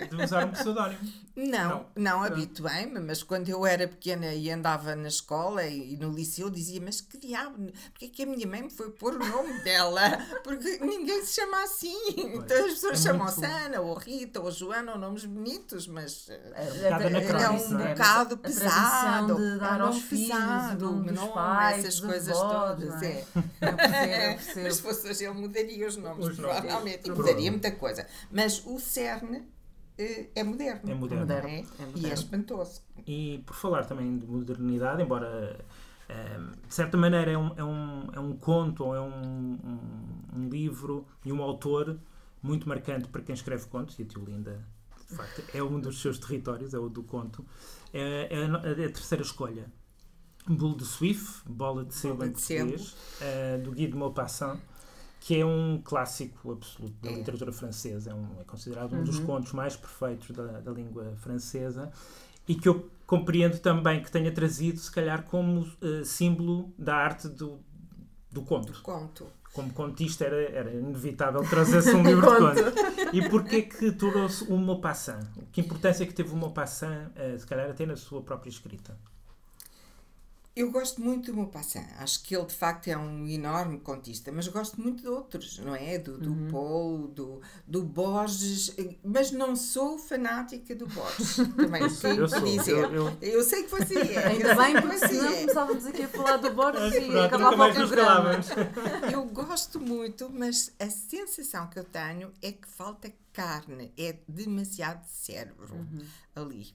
de 0.09 0.15
usar 0.23 0.45
um 0.45 0.51
pseudónimo. 0.51 0.99
Não, 1.33 1.69
Não. 1.69 1.85
não, 1.95 2.23
habituei-me, 2.23 2.99
mas 2.99 3.23
quando 3.23 3.47
eu 3.47 3.65
era 3.65 3.87
pequena 3.87 4.33
e 4.33 4.51
andava 4.51 4.95
na 4.97 5.07
escola 5.07 5.63
e, 5.65 5.93
e 5.93 5.97
no 5.97 6.11
liceu, 6.11 6.49
dizia: 6.49 6.81
Mas 6.83 6.99
que 6.99 7.17
diabo, 7.17 7.71
porque 7.93 8.05
é 8.05 8.07
que 8.09 8.23
a 8.23 8.25
minha 8.25 8.45
mãe 8.45 8.63
me 8.63 8.69
foi 8.69 8.89
pôr 8.91 9.15
o 9.15 9.19
nome 9.19 9.59
dela? 9.63 10.01
Porque 10.43 10.79
ninguém 10.79 11.23
se 11.23 11.35
chama 11.39 11.63
assim. 11.63 11.95
Então 12.17 12.65
as 12.65 12.73
pessoas 12.73 12.99
é 12.99 13.09
chamam-se 13.09 13.39
muito- 13.39 13.51
Ana, 13.53 13.79
ou 13.81 13.93
Rita, 13.95 14.41
ou 14.41 14.51
Joana, 14.51 14.91
ou 14.93 14.97
nomes 14.99 15.23
bonitos, 15.25 15.87
mas. 15.87 16.27
eh, 16.29 16.51
É, 16.53 16.89
bocado 16.91 17.03
é- 17.03 17.43
é 17.43 17.49
um 17.49 17.79
é? 17.79 17.93
bocado 17.93 18.35
a 18.35 18.37
pesado. 18.37 18.65
tradição 18.75 19.25
de 19.25 19.31
é 19.31 19.35
um 19.35 19.57
dar 19.57 19.81
aos 19.81 20.01
filhos 20.01 20.27
pesado, 20.27 20.85
nome 20.91 21.11
dos 21.11 21.27
pais, 21.29 21.85
essas 21.85 21.99
coisas 22.01 22.37
avós, 22.37 22.77
todas. 22.77 23.01
é? 23.03 23.07
é. 23.07 23.25
Eu 23.61 23.73
percebo, 23.75 24.11
eu 24.11 24.35
percebo. 24.35 24.61
Mas 24.63 24.75
se 24.75 24.81
fosse 24.81 25.07
hoje 25.09 25.23
ele 25.23 25.33
mudaria 25.33 25.87
os 25.87 25.95
nomes, 25.97 26.27
Os 26.27 26.37
nomes. 26.37 26.59
provavelmente, 26.61 27.07
e 27.07 27.11
mudaria 27.11 27.51
muita 27.51 27.71
coisa. 27.71 28.00
Mas 28.31 28.65
o 28.65 28.79
cerne 28.79 29.43
eh, 29.97 30.29
é 30.35 30.43
moderno. 30.43 30.89
É 30.89 30.93
moderno. 30.95 31.25
não 31.25 31.35
moderno, 31.35 31.49
é? 31.49 31.59
é 31.59 31.61
E 31.61 31.83
é 31.83 31.85
moderno. 31.85 32.13
espantoso. 32.13 32.81
E 33.05 33.43
por 33.45 33.55
falar 33.55 33.85
também 33.85 34.17
de 34.17 34.25
modernidade, 34.25 35.01
embora 35.01 35.63
ehm, 36.09 36.51
de 36.67 36.73
certa 36.73 36.97
maneira 36.97 37.31
é 37.31 37.37
um, 37.37 37.53
é 37.57 37.63
um, 37.63 38.07
é 38.13 38.19
um 38.19 38.35
conto 38.37 38.83
ou 38.85 38.95
é 38.95 39.01
um, 39.01 39.57
um, 39.63 40.39
um 40.39 40.49
livro 40.49 41.05
e 41.25 41.31
um 41.31 41.41
autor 41.41 41.99
muito 42.41 42.67
marcante 42.67 43.07
para 43.07 43.21
quem 43.21 43.33
escreve 43.35 43.65
contos, 43.67 43.97
e 43.99 44.01
a 44.03 44.05
Tio 44.05 44.23
Linda, 44.25 44.65
de 45.09 45.15
facto, 45.15 45.43
é 45.53 45.61
um 45.61 45.79
dos 45.79 46.01
seus 46.01 46.17
territórios, 46.17 46.73
é 46.73 46.79
o 46.79 46.89
do 46.89 47.03
conto, 47.03 47.45
é, 47.93 48.27
é 48.31 48.45
a 48.45 48.81
é 48.81 48.85
a 48.85 48.91
terceira 48.91 49.23
escolha. 49.23 49.71
Bull 50.47 50.75
de 50.75 50.85
Swift, 50.85 51.43
Bola 51.47 51.85
de 51.85 51.93
Sebo 51.93 52.15
Bola 52.15 52.27
em 52.29 52.31
português, 52.31 52.97
eh, 53.21 53.59
do 53.59 53.71
Guy 53.71 53.85
de 53.87 53.95
Maupassant, 53.95 54.59
que 55.23 55.39
é 55.39 55.45
um 55.45 55.79
clássico 55.85 56.51
absoluto 56.51 56.95
da 56.99 57.11
É. 57.11 57.13
literatura 57.13 57.51
francesa, 57.51 58.09
é, 58.09 58.13
um- 58.13 58.41
é 58.41 58.43
considerado 58.43 58.95
um 58.95 59.03
dos 59.03 59.19
Uhum. 59.19 59.25
contos 59.27 59.53
mais 59.53 59.75
perfeitos 59.77 60.35
da, 60.35 60.59
da 60.59 60.71
língua 60.71 61.13
francesa 61.17 61.91
e 62.47 62.55
que 62.55 62.67
eu 62.67 62.89
compreendo 63.05 63.59
também 63.59 64.01
que 64.01 64.09
tenha 64.11 64.31
trazido, 64.31 64.79
se 64.79 64.91
calhar, 64.91 65.21
como 65.25 65.69
eh, 65.81 66.03
símbolo 66.03 66.73
da 66.75 66.95
arte 66.95 67.27
do, 67.29 67.59
do 68.31 68.41
conto. 68.41 68.73
Conto. 68.81 69.27
Como 69.53 69.71
contista 69.73 70.23
era, 70.25 70.41
era 70.49 70.73
inevitável 70.73 71.41
trazer-se 71.47 71.93
um 71.93 72.01
livro 72.07 72.21
de 72.21 72.37
Conto. 72.37 73.15
E 73.15 73.29
porquê 73.29 73.61
que 73.63 73.91
trouxe 73.91 74.45
o 74.45 74.57
Maupassant? 74.57 75.23
Que 75.51 75.59
importância 75.61 76.05
que 76.07 76.13
teve 76.13 76.31
o 76.33 76.37
Maupassant, 76.37 77.11
eh, 77.15 77.37
se 77.37 77.45
calhar 77.45 77.69
até 77.69 77.85
na 77.85 77.95
sua 77.97 78.21
própria 78.23 78.49
escrita? 78.49 78.97
Eu 80.53 80.69
gosto 80.69 80.99
muito 81.01 81.31
do 81.31 81.37
Maupassant. 81.37 81.87
Acho 81.97 82.21
que 82.23 82.35
ele, 82.35 82.45
de 82.45 82.53
facto, 82.53 82.89
é 82.89 82.97
um 82.97 83.25
enorme 83.25 83.79
contista, 83.79 84.33
mas 84.33 84.49
gosto 84.49 84.81
muito 84.81 85.01
de 85.01 85.07
outros, 85.07 85.57
não 85.59 85.73
é? 85.73 85.97
Do, 85.97 86.17
do 86.17 86.29
Uhum. 86.31 86.47
Paul, 86.51 87.07
do, 87.07 87.41
do 87.65 87.83
Borges, 87.83 88.75
mas 89.01 89.31
não 89.31 89.55
sou 89.55 89.97
fanática 89.97 90.75
do 90.75 90.87
Borges. 90.87 91.37
Também 91.55 91.87
tenho 91.87 92.25
que 92.27 92.29
sou. 92.29 92.41
dizer. 92.41 92.71
Eu- 92.83 92.91
eu- 92.91 93.17
Eu 93.21 93.43
sei 93.45 93.63
que 93.63 93.69
você 93.69 93.97
é. 93.97 94.27
Ainda 94.27 94.53
bem, 94.55 94.75
que 94.75 94.81
porque 94.81 95.07
senão 95.07 95.31
é. 95.31 95.39
começávamos 95.39 95.85
aqui 95.85 96.03
a 96.03 96.07
falar 96.09 96.35
do 96.37 96.51
Borges 96.53 96.95
e 96.95 97.01
Pronto, 97.05 97.19
acabava 97.19 97.67
o 97.69 97.73
programa. 97.73 98.31
Eu 99.09 99.23
gosto 99.27 99.79
muito, 99.79 100.29
mas 100.29 100.73
a 100.77 100.89
sensação 100.89 101.67
que 101.69 101.79
eu 101.79 101.85
tenho 101.85 102.29
é 102.41 102.51
que 102.51 102.67
falta 102.67 103.09
carne, 103.31 103.93
é 103.97 104.17
demasiado 104.27 105.05
cérebro 105.07 105.87
ali. 106.35 106.73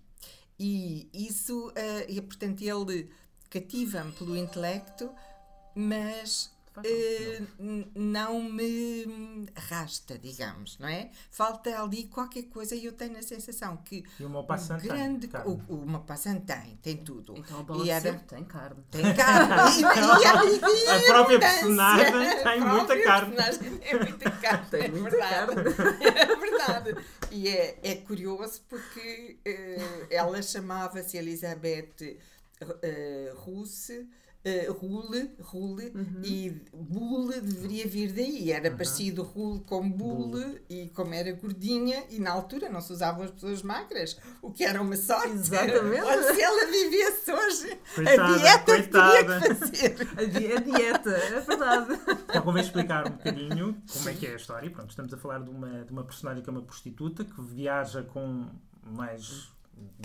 E 0.58 1.10
isso, 1.12 1.70
eh, 1.74 2.06
e 2.08 2.22
portanto, 2.22 2.62
ele 2.62 3.10
cativa-me 3.60 4.12
pelo 4.12 4.36
intelecto, 4.36 5.10
mas 5.74 6.50
eh, 6.84 7.40
não 7.94 8.42
me 8.42 9.46
arrasta, 9.54 10.18
digamos, 10.18 10.78
não 10.78 10.86
é? 10.88 11.10
Falta 11.30 11.70
ali 11.82 12.04
qualquer 12.04 12.42
coisa 12.44 12.74
e 12.74 12.84
eu 12.84 12.92
tenho 12.92 13.16
a 13.18 13.22
sensação 13.22 13.78
que 13.78 14.04
E 14.20 14.24
o 14.24 14.28
Maupassant 14.28 14.76
o 14.78 14.80
tem 14.82 14.90
grande, 14.90 15.26
carne. 15.28 15.62
o, 15.68 15.74
o 15.74 15.86
Maupassant 15.86 16.40
tem, 16.44 16.76
tem 16.82 16.96
tudo. 16.98 17.34
Então 17.36 17.64
E 17.80 17.84
de 17.84 17.90
era- 17.90 18.12
tem 18.18 18.44
carne. 18.44 18.82
tem 18.90 19.14
carne. 19.14 19.54
E, 19.76 19.80
e, 19.80 20.82
e, 20.82 20.84
e 20.84 20.88
A 20.88 21.00
própria 21.12 21.38
personagem 21.38 22.28
A 22.28 22.42
tem 22.42 22.60
muita 22.60 23.02
carne. 23.02 23.34
personagem 23.36 23.78
tem 23.78 23.98
muita 23.98 24.30
carne. 24.42 24.66
Tem 24.70 24.82
é 24.84 24.88
muita 24.88 25.10
verdade. 25.10 25.54
carne. 25.54 26.04
É 26.06 26.36
verdade. 26.36 26.96
E 27.30 27.48
é, 27.48 27.78
é 27.82 27.94
curioso 27.96 28.60
porque 28.68 29.38
eh, 29.44 30.06
ela 30.10 30.40
chamava-se 30.42 31.16
Elizabeth 31.16 32.18
eh, 32.82 33.32
Russe. 33.36 34.08
eh, 34.48 34.68
Rule, 34.70 35.34
Rule 35.40 35.90
Uhum. 35.92 36.20
e 36.22 36.50
Bulle 36.72 37.40
deveria 37.40 37.84
vir 37.88 38.12
daí. 38.12 38.52
Era 38.52 38.70
parecido 38.70 39.24
Rule 39.24 39.58
com 39.66 39.90
Bulle 39.90 40.62
e 40.70 40.88
como 40.90 41.12
era 41.12 41.32
gordinha, 41.32 42.04
e 42.10 42.20
na 42.20 42.30
altura 42.30 42.68
não 42.68 42.80
se 42.80 42.92
usavam 42.92 43.24
as 43.24 43.32
pessoas 43.32 43.60
magras, 43.64 44.16
o 44.40 44.52
que 44.52 44.62
era 44.62 44.80
uma 44.80 44.94
sorte. 44.96 45.30
Exatamente. 45.32 46.00
Olha, 46.00 46.32
se 46.32 46.40
ela 46.40 46.64
vivesse 46.70 47.32
hoje, 47.32 47.78
Coitada, 47.96 48.22
a 48.22 48.38
dieta 48.38 48.82
que 48.82 48.88
teria 48.88 49.24
que 49.24 49.54
fazer. 49.56 49.96
A, 50.16 50.24
di- 50.24 50.52
a 50.52 50.60
dieta, 50.60 51.10
é 51.10 51.40
verdade. 51.40 52.00
Então 52.28 52.42
convém 52.42 52.62
explicar 52.62 53.04
um 53.08 53.16
bocadinho 53.16 53.82
como 53.92 54.08
é 54.08 54.14
que 54.14 54.26
é 54.28 54.32
a 54.34 54.36
história. 54.36 54.70
Pronto, 54.70 54.90
estamos 54.90 55.12
a 55.12 55.16
falar 55.16 55.40
de 55.40 55.50
uma, 55.50 55.84
de 55.84 55.90
uma 55.90 56.04
personagem 56.04 56.44
que 56.44 56.48
é 56.48 56.52
uma 56.52 56.62
prostituta 56.62 57.24
que 57.24 57.42
viaja 57.42 58.04
com 58.04 58.46
mais 58.84 59.48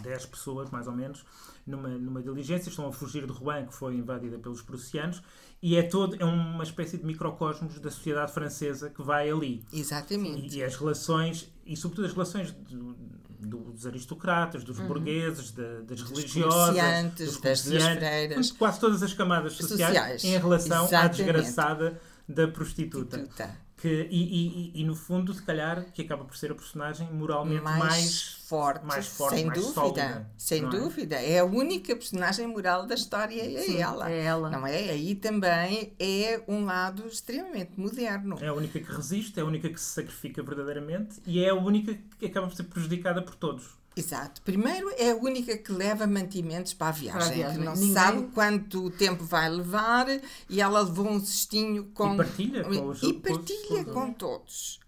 10 0.01 0.25
pessoas, 0.27 0.69
mais 0.69 0.88
ou 0.88 0.93
menos, 0.93 1.23
numa, 1.65 1.89
numa 1.89 2.21
diligência. 2.21 2.69
Estão 2.69 2.88
a 2.88 2.91
fugir 2.91 3.25
de 3.25 3.31
Rouen, 3.31 3.65
que 3.65 3.73
foi 3.73 3.95
invadida 3.95 4.38
pelos 4.38 4.62
prussianos, 4.62 5.21
e 5.62 5.75
é 5.75 5.84
todo 5.84 6.15
é 6.19 6.25
uma 6.25 6.63
espécie 6.63 6.97
de 6.97 7.05
microcosmos 7.05 7.79
da 7.79 7.91
sociedade 7.91 8.31
francesa 8.34 8.89
que 8.89 9.01
vai 9.01 9.29
ali. 9.29 9.63
Exatamente. 9.71 10.55
E, 10.55 10.60
e 10.60 10.63
as 10.63 10.75
relações, 10.75 11.51
e 11.65 11.75
sobretudo 11.77 12.05
as 12.05 12.13
relações 12.13 12.51
do- 12.51 12.95
do- 13.39 13.71
dos 13.71 13.86
aristocratas, 13.88 14.63
dos 14.63 14.79
burgueses, 14.79 15.51
da- 15.51 15.81
das 15.81 16.01
religiosas, 16.03 16.67
comerciantes, 16.69 17.25
dos 17.25 17.41
das- 17.41 17.65
das 17.65 17.84
freiras. 17.97 18.51
quase 18.51 18.79
todas 18.79 19.01
as 19.03 19.13
camadas 19.13 19.53
sociais, 19.53 19.88
Sociais. 19.95 20.23
em 20.23 20.38
relação 20.38 20.84
à 20.84 20.88
Exatamente. 20.88 21.15
desgraçada 21.17 22.01
da 22.29 22.47
prostituta. 22.47 23.17
Prostituta. 23.17 23.57
Que, 23.81 24.07
e, 24.11 24.71
e- 24.75 24.81
e- 24.81 24.83
no 24.83 24.95
fundo, 24.95 25.33
se 25.33 25.41
calhar, 25.41 25.91
que 25.91 26.03
acaba 26.03 26.23
por 26.23 26.37
ser 26.37 26.51
a 26.51 26.55
personagem 26.55 27.11
moralmente 27.11 27.63
mais, 27.63 27.79
mais, 27.79 28.21
forte, 28.47 28.85
mais 28.85 29.07
forte, 29.07 29.37
sem 29.37 29.45
mais 29.47 29.59
dúvida, 29.59 29.73
sólida, 29.73 30.31
sem 30.37 30.63
é? 30.63 30.69
dúvida. 30.69 31.15
É? 31.15 31.39
a 31.39 31.45
única 31.45 31.95
personagem 31.95 32.45
moral 32.45 32.85
da 32.85 32.93
história, 32.93 33.41
é 33.41 33.59
Sim, 33.63 33.81
ela. 33.81 34.11
é 34.11 34.23
ela. 34.23 34.51
Não 34.51 34.67
é? 34.67 34.91
Aí 34.91 35.15
também 35.15 35.93
é 35.99 36.43
um 36.47 36.63
lado 36.63 37.07
extremamente 37.07 37.71
moderno. 37.75 38.37
É 38.39 38.49
a 38.49 38.53
única 38.53 38.79
que 38.79 38.91
resiste, 38.91 39.39
é 39.39 39.41
a 39.41 39.45
única 39.45 39.67
que 39.67 39.79
se 39.81 39.87
sacrifica 39.95 40.43
verdadeiramente 40.43 41.19
e 41.25 41.43
é 41.43 41.49
a 41.49 41.55
única 41.55 41.97
que 42.19 42.27
acaba 42.27 42.45
por 42.47 42.55
ser 42.55 42.65
prejudicada 42.65 43.19
por 43.23 43.33
todos. 43.33 43.80
Exato. 43.95 44.41
Primeiro 44.43 44.89
é 44.97 45.12
a 45.12 45.15
única 45.15 45.58
que 45.58 45.71
leva 45.71 46.08
mantimentos 46.08 46.73
para 46.73 46.88
a 46.88 46.91
viagem, 46.91 47.19
Para 47.19 47.27
a 47.27 47.34
viagem. 47.36 47.58
que 47.60 47.65
não 47.65 47.75
se 47.75 47.82
Ninguém- 47.82 47.93
sabe 47.95 48.27
quanto 48.34 48.89
tempo 48.91 49.23
vai 49.25 49.49
levar 49.49 50.08
e 50.49 50.62
ela 50.62 50.80
levou 50.82 51.08
um 51.10 51.19
cestinho 51.23 51.86
com 51.93 52.13
E 52.13 52.17
partilha 52.17 52.63
com 52.63 52.88
os- 52.88 53.04
e 53.04 53.13
partilha 53.13 53.84
com 53.84 53.89
os- 53.89 53.93
com 53.93 54.13
todos 54.13 54.80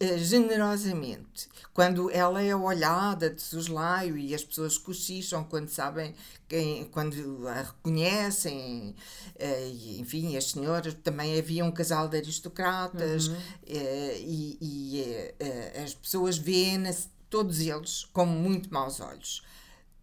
eh, 0.00 0.18
generosamente. 0.18 1.48
quando 1.72 2.10
ela 2.10 2.42
é 2.42 2.54
olhada 2.54 3.30
de 3.30 3.40
soslaio 3.40 4.18
e 4.18 4.34
as 4.34 4.44
pessoas 4.44 4.76
cochicham 4.76 5.42
quando 5.44 5.70
sabem, 5.70 6.14
quem, 6.46 6.84
quando 6.86 7.48
a 7.48 7.62
reconhecem, 7.62 8.94
eh, 9.38 9.72
enfim, 9.98 10.36
as 10.36 10.50
senhoras, 10.50 10.92
também 11.02 11.38
havia 11.38 11.64
um 11.64 11.70
casal 11.72 12.08
de 12.08 12.18
aristocratas 12.18 13.28
uhum. 13.28 13.36
Eh, 13.66 14.18
e, 14.20 14.58
e 14.60 15.80
as 15.82 15.94
pessoas 15.94 16.36
veem 16.36 16.82
todos 17.32 17.60
eles 17.60 18.04
com 18.12 18.26
muito 18.26 18.72
maus 18.72 19.00
olhos. 19.00 19.42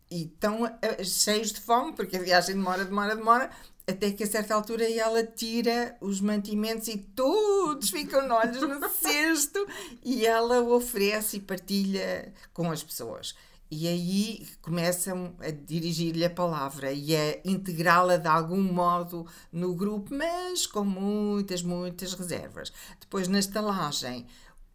E 0.10 0.24
estão 0.24 0.62
cheios 1.06 1.54
de 1.54 1.62
fome, 1.62 1.94
porque 1.94 2.18
a 2.18 2.22
viagem 2.22 2.56
demora, 2.56 2.84
demora, 2.84 3.16
demora, 3.16 3.52
até 3.88 4.12
que 4.12 4.24
a 4.24 4.28
certa 4.28 4.56
altura 4.56 4.92
ela 4.92 5.24
tira 5.24 5.96
os 6.02 6.20
mantimentos 6.20 6.88
e 6.88 6.98
todos 6.98 7.92
ficam 7.92 8.28
olhos 8.32 8.62
no 8.62 8.90
cesto 8.90 9.64
e 10.04 10.26
ela 10.26 10.62
oferece 10.62 11.38
e 11.38 11.42
partilha 11.42 12.34
com 12.52 12.72
as 12.72 12.84
pessoas. 12.84 13.36
E 13.70 13.88
aí 13.88 14.48
começam 14.64 15.36
a 15.40 15.52
dirigir-lhe 15.52 16.26
a 16.26 16.30
palavra 16.32 16.92
e 16.92 17.16
a 17.16 17.40
integrá-la 17.46 18.18
de 18.18 18.28
algum 18.28 18.62
modo 18.62 19.28
no 19.52 19.76
grupo, 19.76 20.16
mas 20.16 20.66
com 20.66 20.84
muitas, 20.84 21.62
muitas 21.62 22.16
reservas. 22.16 22.74
Depois, 23.00 23.28
na 23.28 23.38
estalagem, 23.38 24.26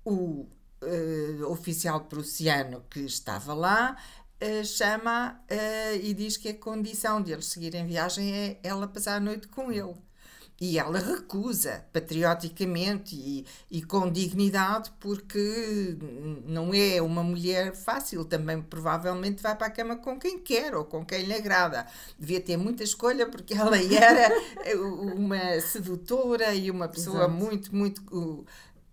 o 0.05 0.47
uh, 0.85 1.51
oficial 1.51 2.01
prussiano 2.03 2.85
que 2.91 3.01
estava 3.01 3.55
lá 3.55 3.97
uh, 4.43 4.65
chama 4.65 5.41
uh, 5.51 5.97
e 6.03 6.15
diz 6.15 6.37
que 6.37 6.49
a 6.49 6.55
condição 6.55 7.23
de 7.23 7.33
eles 7.33 7.47
seguirem 7.47 7.87
viagem 7.87 8.33
é 8.33 8.61
ela 8.63 8.87
passar 8.87 9.17
a 9.17 9.21
noite 9.21 9.49
com 9.49 9.73
ele. 9.73 9.95
E 10.61 10.79
ela 10.79 11.01
recusa, 11.01 11.85
patrioticamente 11.93 13.17
e, 13.17 13.45
e 13.69 13.83
com 13.83 14.09
dignidade, 14.11 14.93
porque 15.01 15.99
não 16.47 16.73
é 16.73 17.03
uma 17.03 17.25
mulher 17.25 17.75
fácil, 17.75 18.25
também 18.25 18.63
provavelmente 18.63 19.43
vai 19.43 19.57
para 19.57 19.67
a 19.67 19.71
cama 19.71 19.97
com 19.97 20.17
quem 20.17 20.39
quer 20.39 20.75
ou 20.77 20.85
com 20.85 21.05
quem 21.05 21.25
lhe 21.25 21.35
agrada. 21.35 21.85
Devia 22.17 22.41
ter 22.41 22.57
muita 22.57 22.85
escolha, 22.85 23.27
porque 23.27 23.53
ela 23.53 23.77
era 23.93 24.33
uma 25.17 25.61
sedutora 25.61 26.55
e 26.55 26.71
uma 26.71 26.87
pessoa 26.87 27.25
Exato. 27.25 27.33
muito, 27.33 27.75
muito 27.75 28.47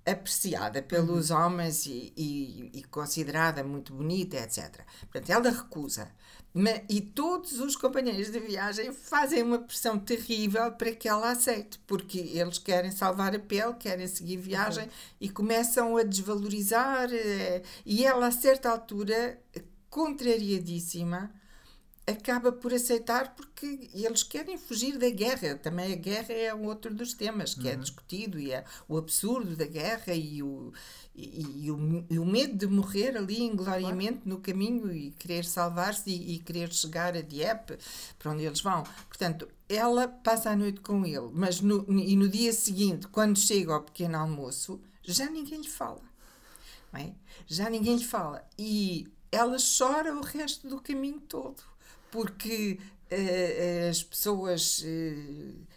apreciada 0.06 0.82
pelos 0.82 1.30
uhum. 1.30 1.38
homens 1.38 1.86
e, 1.86 2.14
e, 2.18 2.72
e, 2.74 2.84
considerada 2.86 3.64
muito 3.64 3.94
bonita, 3.94 4.38
etc. 4.38 4.84
Portanto, 5.02 5.30
ela 5.30 5.50
recusa. 5.50 6.12
Mas, 6.54 6.82
e 6.90 7.00
todos 7.00 7.60
os 7.60 7.76
companheiros 7.76 8.32
de 8.32 8.40
viagem 8.40 8.92
fazem 8.92 9.44
uma 9.44 9.60
pressão 9.60 9.98
terrível 9.98 10.72
para 10.74 10.92
que 10.94 11.08
ela 11.08 11.32
aceite, 11.32 11.80
porque 11.88 12.20
eles 12.20 12.58
querem 12.58 12.92
salvar 12.92 13.36
a 13.36 13.40
pele, 13.40 13.74
querem 13.76 14.08
seguir 14.08 14.38
viagem 14.38 14.84
uhum. 14.84 14.92
e 15.22 15.30
começam 15.30 15.96
a 15.96 16.04
desvalorizar. 16.04 17.10
Eh, 17.12 17.62
e 17.86 18.04
ela, 18.04 18.28
a 18.28 18.32
certa 18.32 18.70
altura, 18.70 19.40
contrariadíssima, 19.90 21.32
acaba 22.12 22.52
por 22.52 22.74
aceitar 22.74 23.36
porque 23.36 23.90
eles 23.94 24.24
querem 24.24 24.58
fugir 24.58 24.98
da 24.98 25.10
guerra. 25.10 25.56
Também 25.56 25.94
a 25.94 25.96
guerra 25.96 26.34
é 26.34 26.54
um 26.54 26.66
outro 26.66 26.94
dos 26.94 27.14
temas 27.14 27.54
que 27.54 27.68
é 27.68 27.74
uhum. 27.74 27.78
é 27.78 27.82
discutido 27.82 28.40
e 28.40 28.52
é 28.52 28.64
o 28.88 28.98
absurdo 28.98 29.56
da 29.56 29.66
guerra 29.66 30.14
e 30.14 30.44
o, 30.44 30.72
e, 31.16 31.66
e 31.66 31.72
o, 31.72 32.06
e 32.10 32.20
o 32.20 32.26
medo 32.26 32.56
de 32.56 32.68
morrer 32.68 33.18
ali 33.18 33.42
ingloriamente 33.42 34.22
no 34.26 34.40
caminho 34.40 34.94
e 34.94 35.12
querer 35.12 35.46
salvar-se 35.46 36.10
e, 36.10 36.36
e, 36.36 36.40
querer 36.40 36.72
chegar 36.72 37.16
a 37.16 37.22
Dieppe, 37.22 37.78
para 38.20 38.32
onde 38.32 38.44
eles 38.44 38.62
vão. 38.62 38.84
Portanto, 39.08 39.48
ela 39.68 40.08
passa 40.08 40.52
a 40.52 40.56
noite 40.56 40.82
com 40.82 41.06
ele, 41.06 41.30
mas 41.34 41.62
no, 41.62 41.86
e 41.90 42.16
no 42.16 42.30
dia 42.30 42.54
seguinte, 42.54 43.08
quando 43.08 43.38
chega 43.40 43.74
ao 43.74 43.82
pequeno 43.82 44.18
almoço, 44.18 44.80
já 45.04 45.30
ninguém 45.30 45.62
lhe 45.62 45.70
fala. 45.70 46.02
É? 46.94 47.12
Já 47.48 47.70
ninguém 47.70 47.96
lhe 47.96 48.04
fala. 48.04 48.46
E 48.60 49.08
ela 49.32 49.56
chora 49.78 50.14
o 50.14 50.22
resto 50.22 50.68
do 50.68 50.82
caminho 50.82 51.22
todo 51.22 51.71
porque 52.12 52.78
uh, 53.12 53.90
as 53.90 54.04
pessoas 54.04 54.84
uh, 54.84 55.72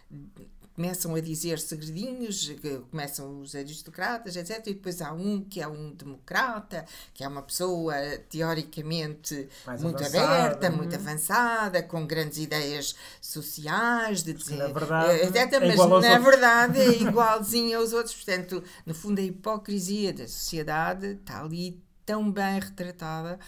começam 0.75 1.15
a 1.15 1.21
dizer 1.21 1.57
segredinhos, 1.57 2.51
começam 2.91 3.39
os 3.39 3.55
aristocratas, 3.55 4.35
etc. 4.35 4.59
E 4.67 4.73
depois 4.73 5.01
há 5.01 5.13
um 5.13 5.41
que 5.41 5.61
é 5.61 5.67
um 5.67 5.91
democrata, 5.93 6.85
que 7.13 7.23
é 7.23 7.27
uma 7.27 7.41
pessoa 7.41 7.95
teoricamente 8.29 9.47
Mais 9.65 9.81
muito 9.81 10.03
avançada, 10.03 10.25
aberta, 10.25 10.69
muito 10.69 10.93
uhum. 10.93 11.01
avançada, 11.01 11.83
com 11.83 12.05
grandes 12.05 12.39
ideias 12.39 12.93
sociais, 13.21 14.21
de 14.21 14.33
dizer, 14.33 14.57
na 14.57 14.67
verdade, 14.67 15.21
etc. 15.21 15.53
É 15.53 15.59
mas 15.61 15.77
na 15.77 15.85
outros. 15.85 16.23
verdade 16.23 16.81
é 16.81 16.89
igualzinho 17.01 17.79
aos 17.79 17.93
outros. 17.93 18.13
Portanto, 18.13 18.61
no 18.85 18.93
fundo, 18.93 19.19
a 19.19 19.23
hipocrisia 19.23 20.11
da 20.11 20.27
sociedade 20.27 21.13
está 21.13 21.41
ali 21.41 21.81
tão 22.05 22.29
bem 22.29 22.59
retratada 22.59 23.39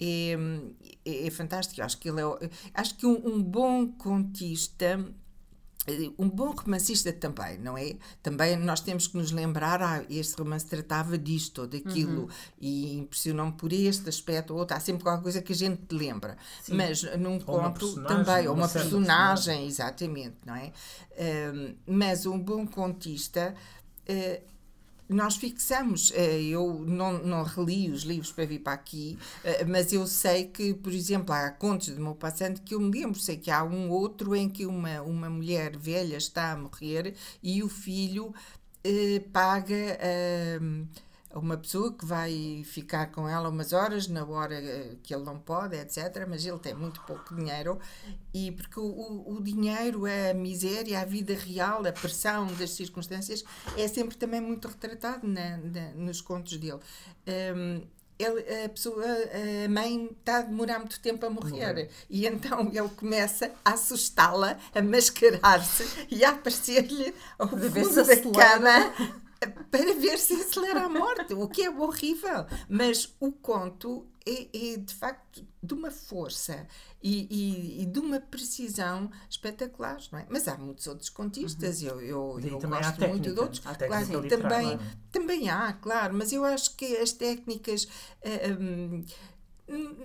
é, 0.00 0.36
é, 1.04 1.26
é 1.26 1.30
fantástico. 1.30 1.82
Acho 1.82 1.98
que 1.98 2.08
ele 2.08 2.20
é, 2.20 2.50
acho 2.74 2.96
que 2.96 3.06
um, 3.06 3.26
um 3.26 3.42
bom 3.42 3.86
contista 3.88 4.98
um 6.18 6.28
bom 6.28 6.50
romancista 6.50 7.12
também, 7.12 7.58
não 7.58 7.78
é? 7.78 7.96
Também 8.22 8.56
nós 8.56 8.80
temos 8.80 9.06
que 9.06 9.16
nos 9.16 9.30
lembrar, 9.30 9.80
ah, 9.82 10.04
este 10.10 10.36
romance 10.36 10.66
tratava 10.66 11.16
disto 11.16 11.62
ou 11.62 11.66
daquilo 11.66 12.22
uhum. 12.22 12.28
e 12.60 12.98
impressionou-me 12.98 13.52
por 13.52 13.72
este 13.72 14.08
aspecto 14.08 14.52
ou 14.52 14.60
outro. 14.60 14.76
Há 14.76 14.80
sempre 14.80 15.02
qualquer 15.04 15.22
coisa 15.22 15.42
que 15.42 15.52
a 15.52 15.56
gente 15.56 15.82
lembra. 15.92 16.36
Sim. 16.62 16.74
Mas 16.74 17.02
num 17.18 17.34
ou 17.34 17.40
conto 17.40 18.02
também, 18.02 18.48
ou 18.48 18.54
uma, 18.54 18.64
uma 18.64 18.68
personagem, 18.68 19.66
exatamente, 19.66 20.36
não 20.44 20.56
é? 20.56 20.72
Um, 21.54 21.74
mas 21.86 22.26
um 22.26 22.38
bom 22.38 22.66
contista. 22.66 23.54
Uh, 24.08 24.55
nós 25.08 25.36
fixamos, 25.36 26.12
eh, 26.14 26.42
eu 26.42 26.84
não, 26.86 27.18
não 27.24 27.42
reli 27.44 27.90
os 27.90 28.02
livros 28.02 28.32
para 28.32 28.44
vir 28.44 28.60
para 28.60 28.72
aqui, 28.72 29.18
eh, 29.44 29.64
mas 29.64 29.92
eu 29.92 30.06
sei 30.06 30.46
que, 30.46 30.74
por 30.74 30.92
exemplo, 30.92 31.32
há 31.32 31.50
contos 31.50 31.88
de 31.94 32.00
meu 32.00 32.14
passante 32.14 32.60
que 32.60 32.74
eu 32.74 32.80
me 32.80 32.90
lembro, 32.90 33.18
sei 33.18 33.36
que 33.36 33.50
há 33.50 33.62
um 33.62 33.90
outro 33.90 34.34
em 34.34 34.48
que 34.48 34.66
uma, 34.66 35.00
uma 35.02 35.30
mulher 35.30 35.76
velha 35.76 36.16
está 36.16 36.52
a 36.52 36.56
morrer 36.56 37.14
e 37.42 37.62
o 37.62 37.68
filho 37.68 38.34
eh, 38.84 39.20
paga. 39.32 39.98
Eh, 40.00 40.60
uma 41.38 41.56
pessoa 41.56 41.92
que 41.92 42.04
vai 42.04 42.62
ficar 42.64 43.06
com 43.12 43.28
ela 43.28 43.48
umas 43.48 43.72
horas 43.72 44.08
na 44.08 44.24
hora 44.24 44.54
eh, 44.54 44.96
que 45.02 45.14
ele 45.14 45.24
não 45.24 45.38
pode, 45.38 45.76
etc. 45.76 46.26
Mas 46.28 46.44
ele 46.44 46.58
tem 46.58 46.74
muito 46.74 47.00
pouco 47.02 47.34
dinheiro 47.34 47.78
e 48.32 48.52
porque 48.52 48.80
o, 48.80 49.24
o 49.26 49.42
dinheiro, 49.42 50.04
a 50.06 50.34
miséria, 50.34 51.00
a 51.00 51.04
vida 51.04 51.34
real, 51.34 51.86
a 51.86 51.92
pressão 51.92 52.46
das 52.54 52.70
circunstâncias 52.70 53.44
é 53.76 53.86
sempre 53.86 54.16
também 54.16 54.40
muito 54.40 54.66
retratado 54.68 55.26
na, 55.26 55.58
na 55.58 55.90
nos 55.94 56.20
contos 56.20 56.56
dele. 56.56 56.80
Um, 57.26 57.82
ele, 58.18 58.64
a 58.64 58.68
pessoa, 58.70 59.04
a 59.04 59.68
mãe 59.68 60.06
está 60.18 60.38
a 60.38 60.42
demorar 60.42 60.78
muito 60.78 60.98
tempo 61.00 61.26
a 61.26 61.28
morrer 61.28 61.90
e 62.08 62.26
então 62.26 62.70
ele 62.72 62.88
começa 62.88 63.52
a 63.62 63.74
assustá-la, 63.74 64.58
a 64.74 64.80
mascarar-se 64.80 66.06
e 66.10 66.24
a 66.24 66.30
aparecer-lhe 66.30 67.14
ao 67.38 67.46
fundo 67.46 67.68
da 67.70 68.16
cama 68.16 68.94
para 69.70 69.94
ver 69.94 70.18
se 70.18 70.34
acelera 70.34 70.84
a 70.84 70.88
morte, 70.88 71.34
o 71.34 71.48
que 71.48 71.62
é 71.62 71.70
horrível. 71.70 72.46
Mas 72.68 73.14
o 73.20 73.32
conto 73.32 74.06
é, 74.26 74.48
é 74.72 74.76
de 74.76 74.94
facto 74.94 75.46
de 75.62 75.74
uma 75.74 75.90
força 75.90 76.66
e, 77.02 77.26
e, 77.30 77.82
e, 77.82 77.86
de 77.86 77.98
uma 77.98 78.20
precisão 78.20 79.10
espetaculares, 79.28 80.10
não 80.10 80.18
é? 80.18 80.26
Mas 80.28 80.48
há 80.48 80.56
muitos 80.56 80.86
outros 80.86 81.08
contistas, 81.08 81.82
uhum. 81.82 81.88
eu, 81.88 82.00
eu, 82.00 82.40
eu 82.40 82.60
gosto 82.60 82.70
técnica, 82.70 83.08
muito 83.08 83.32
de 83.32 83.40
outros. 83.40 83.60
Claro, 83.60 84.28
também, 84.28 84.78
também 85.12 85.48
há, 85.48 85.72
claro, 85.74 86.14
mas 86.14 86.32
eu 86.32 86.44
acho 86.44 86.74
que 86.76 86.96
as 86.96 87.12
técnicas, 87.12 87.84
uh, 87.84 88.62
um, 88.62 89.04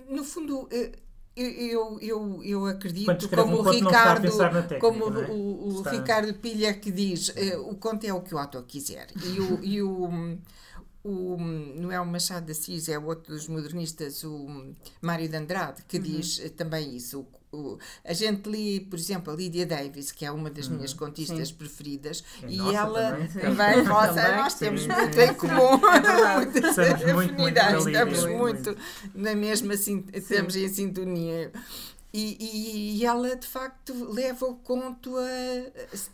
no 0.08 0.24
fundo. 0.24 0.62
Uh, 0.64 1.11
eu, 1.34 1.98
eu, 2.00 2.40
eu 2.44 2.66
acredito, 2.66 3.28
como 3.30 3.56
um 3.56 3.60
o 3.60 3.70
Ricardo, 3.70 4.38
técnica, 4.38 4.78
como 4.78 5.04
é? 5.04 5.30
o, 5.30 5.78
o 5.78 5.82
Ricardo 5.82 6.34
Pilha 6.34 6.74
que 6.74 6.90
diz, 6.90 7.28
uh, 7.28 7.70
o 7.70 7.74
conto 7.74 8.04
é 8.04 8.12
o 8.12 8.20
que 8.20 8.34
o 8.34 8.38
autor 8.38 8.62
quiser. 8.64 9.06
E 9.24 9.40
o, 9.40 9.64
e 9.64 9.82
o, 9.82 10.38
o 11.04 11.36
Noel 11.36 12.04
Machado 12.04 12.46
de 12.46 12.52
Assis 12.52 12.88
é 12.88 12.98
outro 12.98 13.34
dos 13.34 13.48
modernistas, 13.48 14.22
o 14.22 14.72
Mário 15.00 15.28
de 15.28 15.36
Andrade, 15.36 15.82
que 15.86 15.96
uhum. 15.96 16.02
diz 16.02 16.38
uh, 16.38 16.50
também 16.50 16.96
isso. 16.96 17.26
O, 17.52 17.76
a 18.02 18.14
gente 18.14 18.48
lê, 18.48 18.80
por 18.80 18.98
exemplo, 18.98 19.30
a 19.30 19.36
Lídia 19.36 19.66
Davis, 19.66 20.10
que 20.10 20.24
é 20.24 20.30
uma 20.30 20.48
das 20.48 20.68
uhum. 20.68 20.76
minhas 20.76 20.94
contistas 20.94 21.48
sim. 21.48 21.54
preferidas, 21.54 22.24
é 22.42 22.46
e 22.48 22.74
ela 22.74 23.28
também, 23.28 23.82
nossa, 23.84 24.36
nós 24.36 24.54
temos 24.54 24.82
sim, 24.82 24.88
muito 24.88 25.14
sim, 25.14 25.22
em 25.22 25.34
comum, 25.34 25.78
muitas 26.36 26.78
afinidades, 26.78 27.86
estamos 27.86 28.24
muito, 28.24 28.76
na 29.14 29.34
mesma, 29.34 29.74
estamos 29.74 30.56
em 30.56 30.68
sintonia. 30.68 31.52
E, 32.14 32.36
e, 32.38 32.98
e, 32.98 33.06
ela 33.06 33.34
de 33.34 33.46
facto 33.46 33.92
leva 34.12 34.44
o 34.44 34.54
conto 34.56 35.16
a, 35.16 35.22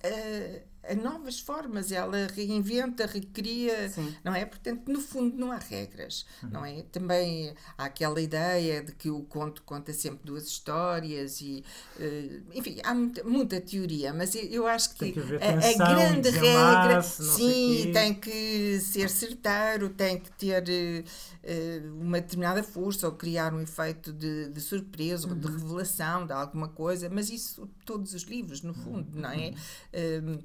a 0.07 0.68
a 0.78 0.78
novas 0.94 1.40
formas, 1.40 1.92
ela 1.92 2.27
reinventa, 2.35 3.07
recria, 3.07 3.88
Sim. 3.88 4.14
não 4.24 4.35
é? 4.35 4.44
Portanto, 4.44 4.90
no 4.90 5.01
fundo, 5.01 5.37
não 5.37 5.53
há 5.53 5.59
regras, 5.59 6.27
não 6.42 6.64
é? 6.64 6.83
Também 6.90 7.55
há 7.77 7.85
aquela 7.85 8.20
ideia 8.20 8.83
de 8.83 8.92
que 8.92 9.11
o 9.11 9.22
conto 9.22 9.62
conta 9.62 9.92
sempre 9.92 10.20
duas 10.24 10.46
histórias 10.46 11.40
e, 11.40 11.64
eh, 11.98 12.40
enfim, 12.55 12.79
há 12.85 12.94
muita, 12.94 13.24
muita 13.24 13.61
teoria, 13.61 14.12
mas 14.12 14.35
eu, 14.35 14.66
acho 14.66 14.94
que, 14.94 15.12
que 15.12 15.20
a, 15.20 15.85
a 15.85 15.94
grande 15.94 16.31
regra, 16.31 17.03
sim, 17.03 17.90
tem 17.92 18.14
que 18.14 18.81
ser 18.81 19.11
certeiro, 19.11 19.88
tem 19.90 20.18
que 20.18 20.31
ter 20.33 21.05
eh, 21.42 21.83
uma 22.01 22.20
determinada 22.20 22.62
força 22.62 23.07
ou 23.07 23.14
criar 23.14 23.53
um 23.55 23.61
efeito 23.61 24.12
de, 24.12 24.48
de 24.48 24.61
surpresa 24.61 25.29
ou 25.29 25.35
de 25.35 25.46
revelação 25.46 26.27
de 26.27 26.33
alguma 26.33 26.68
coisa, 26.68 27.09
mas 27.09 27.31
isso 27.31 27.68
todos 27.85 28.14
os 28.14 28.22
livros, 28.22 28.62
no 28.62 28.74
fundo, 28.74 29.18
não 29.18 29.31
é? 29.31 29.53
Um, 29.92 30.35
eh, 30.35 30.38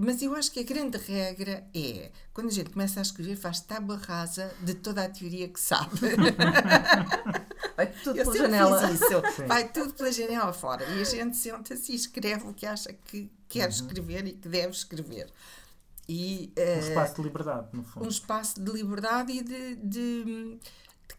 mas 0.00 0.22
eu 0.22 0.34
acho 0.36 0.52
que 0.52 0.60
a 0.60 0.62
grande 0.62 0.96
regra 0.98 1.66
é 1.74 2.10
quando 2.32 2.48
a 2.48 2.50
gente 2.52 2.70
começa 2.70 3.00
a 3.00 3.02
escrever, 3.02 3.36
faz 3.36 3.60
tábua 3.60 3.96
rasa 3.96 4.52
de 4.60 4.74
toda 4.74 5.04
a 5.04 5.08
teoria 5.08 5.48
que 5.48 5.60
sabe. 5.60 5.90
Vai 7.76 7.86
tudo 8.04 8.18
Eu 8.18 8.24
pela 8.24 8.36
janela. 8.36 8.90
isso. 8.92 9.46
Vai 9.48 9.68
tudo 9.68 9.92
pela 9.94 10.12
janela 10.12 10.52
fora. 10.52 10.84
E 10.84 11.00
a 11.00 11.04
gente 11.04 11.36
senta-se 11.36 11.92
e 11.92 11.96
escreve 11.96 12.46
o 12.46 12.54
que 12.54 12.66
acha 12.66 12.92
que 12.92 13.30
quer 13.48 13.68
escrever 13.68 14.26
e 14.26 14.32
que 14.32 14.48
deve 14.48 14.70
escrever. 14.72 15.28
E, 16.08 16.52
Um 16.56 16.60
eh, 16.60 16.78
espaço 16.80 17.14
de 17.16 17.22
liberdade, 17.22 17.68
no 17.72 17.82
fundo. 17.82 18.04
um 18.06 18.08
espaço 18.08 18.60
de 18.62 18.70
liberdade 18.70 19.32
e 19.32 19.42
de- 19.42 19.76
de 19.76 20.58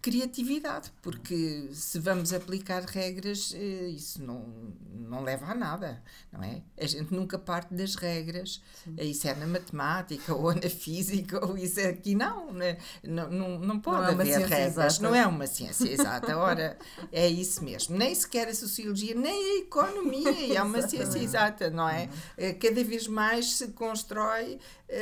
criatividade, 0.06 0.92
porque 1.02 1.68
se 1.74 1.98
vamos 1.98 2.32
aplicar 2.32 2.84
regras, 2.84 3.52
eh, 3.56 3.88
isso 3.90 4.22
não, 4.24 4.46
não 4.94 5.24
leva 5.24 5.48
a 5.48 5.56
nada, 5.56 6.04
não 6.32 6.44
é? 6.44 6.62
A 6.80 6.86
gente 6.86 7.12
nunca 7.12 7.40
parte 7.40 7.74
das 7.74 7.96
regras, 7.96 8.62
Eh, 8.98 9.06
isso 9.06 9.28
é 9.28 9.34
na 9.34 9.48
matemática 9.48 10.36
ou 10.36 10.54
na 10.54 10.70
física, 10.70 11.44
ou 11.44 11.58
isso 11.58 11.80
é 11.80 11.88
aqui, 11.88 12.14
não, 12.14 12.54
né? 12.54 12.78
não, 13.04 13.32
não, 13.32 13.60
não 13.60 13.80
pode 13.80 13.98
é 13.98 14.14
uma 14.14 14.22
haver 14.22 14.26
ciência 14.38 14.56
regras, 14.56 14.94
exata. 14.94 15.04
não 15.04 15.16
é 15.16 15.26
uma 15.26 15.48
ciência 15.48 15.90
exata, 15.90 16.38
ora, 16.38 16.78
é 17.12 17.28
isso 17.28 17.64
mesmo, 17.64 17.98
nem 17.98 18.14
sequer 18.14 18.48
a 18.48 18.54
sociologia, 18.54 19.16
nem 19.16 19.56
a 19.56 19.58
economia 19.64 20.56
é 20.56 20.62
uma 20.62 20.88
ciência 20.88 21.18
exata, 21.18 21.72
não 21.72 21.90
é? 21.90 22.08
Eh, 22.38 22.54
Cada 22.54 22.84
vez 22.84 23.08
mais 23.08 23.54
se 23.56 23.70
constrói 23.70 24.60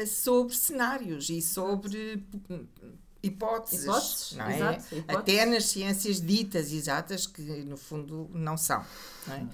sobre 0.08 0.56
cenários 0.56 1.30
e 1.30 1.42
sobre 1.42 2.24
hipóteses, 3.23 3.86
Hipóteses, 3.86 4.31
não 4.33 4.45
é? 4.45 4.55
exato, 4.55 4.95
hipóteses. 4.95 5.21
Até 5.21 5.45
nas 5.45 5.65
ciências 5.65 6.21
ditas 6.21 6.71
exatas, 6.71 7.25
que 7.25 7.41
no 7.41 7.77
fundo 7.77 8.29
não 8.33 8.57
são. 8.57 8.86
Não 9.27 9.36
é? 9.36 9.47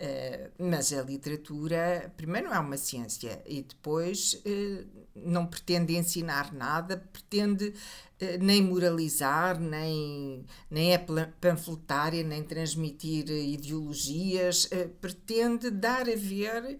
Eh, 0.00 0.50
mas 0.58 0.92
a 0.92 1.02
literatura, 1.02 2.12
primeiro, 2.16 2.48
não 2.48 2.54
é 2.54 2.60
uma 2.60 2.76
ciência 2.76 3.42
e 3.44 3.62
depois 3.62 4.40
eh, 4.44 4.84
não 5.16 5.44
pretende 5.44 5.96
ensinar 5.96 6.54
nada, 6.54 6.96
pretende 7.12 7.74
eh, 8.20 8.38
nem 8.38 8.62
moralizar, 8.62 9.58
nem, 9.58 10.46
nem 10.70 10.92
é 10.92 10.98
panfletária, 11.40 12.22
nem 12.22 12.44
transmitir 12.44 13.28
ideologias, 13.28 14.70
pretende 15.00 15.68
dar 15.68 16.08
a 16.08 16.14
ver 16.14 16.78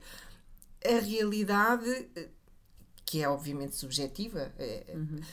a 0.85 1.01
realidade 1.01 2.09
que 3.09 3.23
é 3.23 3.29
obviamente 3.29 3.75
subjetiva, 3.75 4.53
eh, 4.59 4.85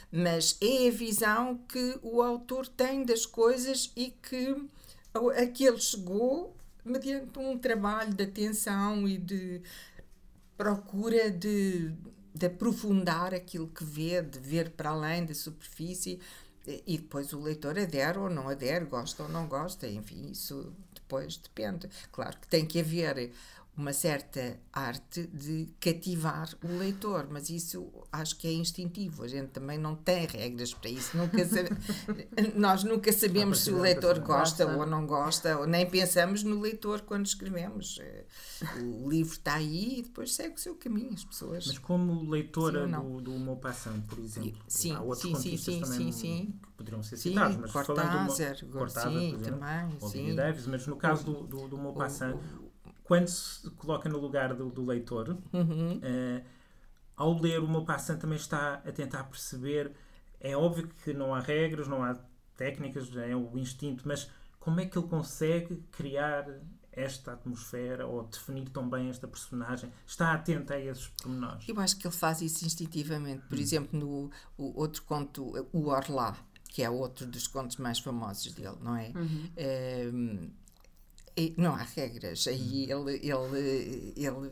mas 0.10 0.58
é 0.62 0.88
a 0.88 0.92
visão 0.92 1.58
que 1.68 2.00
o 2.02 2.22
autor 2.22 2.66
tem 2.70 3.04
das 3.04 3.26
coisas 3.26 3.92
e 3.98 4.12
que 4.12 4.56
a 5.14 5.46
que 5.46 5.66
ele 5.66 5.82
chegou 5.82 6.56
mediante 6.86 7.38
um 7.38 7.58
trabalho 7.58 8.14
de 8.14 8.24
atenção 8.24 9.06
e 9.06 9.18
de 9.18 9.62
procura 10.58 11.30
de, 11.30 11.92
de 12.34 12.46
aprofundar 12.46 13.34
aquilo 13.34 13.68
que 13.68 13.84
vê, 13.84 14.22
de 14.22 14.40
ver 14.40 14.70
para 14.70 14.92
além 14.92 15.26
da 15.26 15.34
superfície 15.34 16.22
e 16.66 16.98
depois 16.98 17.34
o 17.34 17.42
leitor 17.42 17.78
adere 17.78 18.18
ou 18.20 18.30
não 18.30 18.48
adere, 18.48 18.86
gosta 18.86 19.24
ou 19.24 19.30
não 19.30 19.48
gosta, 19.50 19.86
enfim, 19.86 20.32
isso 20.32 20.74
depois 20.94 21.36
depende. 21.36 21.90
Claro 22.10 22.38
que 22.40 22.48
tem 22.48 22.66
que 22.66 22.80
haver 22.80 23.34
uma 23.78 23.92
certa 23.92 24.58
arte 24.72 25.28
de 25.28 25.68
cativar 25.82 26.50
o 26.64 26.78
leitor, 26.78 27.28
mas 27.30 27.50
isso 27.50 27.92
acho 28.12 28.38
que 28.38 28.48
é 28.48 28.54
instintivo. 28.54 29.24
A 29.24 29.28
gente 29.28 29.50
também 29.50 29.78
não 29.78 29.96
tem 29.96 30.26
regras 30.26 30.74
para 30.74 30.90
isso. 30.90 31.18
Nunca 31.18 31.44
sabe- 31.46 31.70
Nós 32.56 32.84
nunca 32.84 33.12
sabemos 33.12 33.60
se 33.60 33.72
o 33.72 33.80
leitor 33.82 34.20
gosta 34.20 34.66
ou 34.66 34.86
não 34.86 35.06
gosta, 35.06 35.58
ou 35.58 35.68
nem 35.68 35.86
pensamos 35.90 36.42
no 36.44 36.60
leitor 36.62 37.02
quando 37.02 37.26
escrevemos. 37.26 38.00
Eh, 38.02 38.26
O 38.82 39.10
livro 39.10 39.34
está 39.34 39.56
aí 39.56 40.00
e 40.00 40.02
depois 40.04 40.34
segue 40.34 40.56
o 40.56 40.60
seu 40.60 40.76
caminho. 40.76 41.14
As 41.14 41.24
pessoas. 41.26 41.68
Mas 41.68 41.78
como 41.78 42.30
leitora 42.30 42.86
Sim 42.86 42.92
do, 42.92 43.22
do 43.22 43.32
Maupassant, 43.40 44.02
por 44.08 44.20
exemplo, 44.20 44.58
Sim, 44.68 44.94
há 44.96 45.02
outros 45.02 45.42
sim, 45.42 45.58
sim, 45.58 45.82
também 45.82 45.98
sim, 45.98 46.12
sim. 46.12 46.60
que 46.64 46.72
poderiam 46.78 47.04
ser 47.04 47.18
Sim, 47.18 47.30
citados, 47.32 47.58
mas 47.58 47.72
falando 47.72 47.86
Cortázar, 47.86 48.56
do 48.56 48.66
Mo- 48.68 48.72
Cortázar, 48.74 49.12
sim, 49.12 49.30
por 49.32 49.40
exemplo, 49.42 49.60
também, 49.60 50.00
sim. 50.10 50.36
Davis, 50.36 50.68
mas 50.68 50.88
no 50.88 50.96
caso 50.96 51.24
do, 51.26 51.44
do, 51.48 51.68
do 51.68 51.78
Maupassant, 51.78 52.38
quando 53.06 53.28
se 53.30 53.70
coloca 53.72 54.10
no 54.10 54.20
lugar 54.20 54.54
do, 54.54 54.70
do 54.70 54.84
leitor, 54.86 55.38
Uhum. 55.54 56.00
eh, 56.04 56.44
ao 57.16 57.40
ler 57.40 57.60
o 57.62 57.68
Maupassant 57.68 58.20
também 58.20 58.36
está 58.38 58.82
a 58.86 58.92
tentar 58.92 59.24
perceber, 59.26 59.92
é 60.42 60.56
óbvio 60.58 60.90
que 61.04 61.14
não 61.14 61.34
há 61.34 61.40
regras, 61.40 61.88
não 61.88 62.04
há 62.04 62.18
técnicas, 62.58 63.16
é 63.16 63.34
o 63.36 63.58
instinto, 63.58 64.04
mas 64.06 64.30
como 64.60 64.80
é 64.82 64.86
que 64.86 64.98
ele 64.98 65.08
consegue 65.08 65.82
criar 65.92 66.46
esta 66.92 67.34
atmosfera 67.34 68.08
ou 68.08 68.24
definir 68.24 68.70
tão 68.70 68.90
bem 68.90 69.10
esta 69.10 69.28
personagem? 69.28 69.92
Está 70.08 70.34
atento 70.34 70.74
a 70.74 70.80
esses 70.80 71.08
pormenores? 71.08 71.68
Eu 71.70 71.80
acho 71.80 71.98
que 71.98 72.08
ele 72.08 72.16
faz 72.16 72.42
isso 72.42 72.66
instintivamente. 72.66 73.44
Por 73.48 73.60
exemplo, 73.60 74.00
no 74.00 74.32
outro 74.58 75.04
conto, 75.04 75.54
O 75.74 75.88
Orlá, 75.90 76.36
que 76.70 76.82
é 76.84 76.90
outro 76.90 77.26
dos 77.28 77.48
contos 77.48 77.78
mais 77.78 78.00
famosos 78.00 78.52
dele, 78.54 78.78
não 78.82 78.96
é? 78.96 79.12
Ehm, 79.58 80.50
e 80.50 80.52
não 81.58 81.74
há 81.76 81.84
regras. 81.84 82.48
Aí 82.48 82.90
ele, 82.92 83.14
ele, 83.24 84.14
ele 84.16 84.52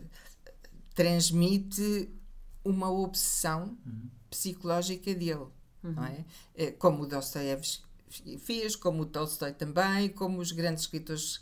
transmite 0.95 2.09
uma 2.63 2.89
obsessão 2.91 3.77
psicológica 4.29 5.13
dele, 5.13 5.47
não 5.83 6.05
é? 6.05 6.25
Eh, 6.55 6.71
Como 6.71 7.03
o 7.03 7.07
Dostoiévski 7.07 7.83
fez, 8.39 8.75
como 8.75 9.03
o 9.03 9.05
Tolstói 9.05 9.53
também, 9.53 10.09
como 10.09 10.39
os 10.39 10.51
grandes 10.51 10.83
escritores 10.83 11.41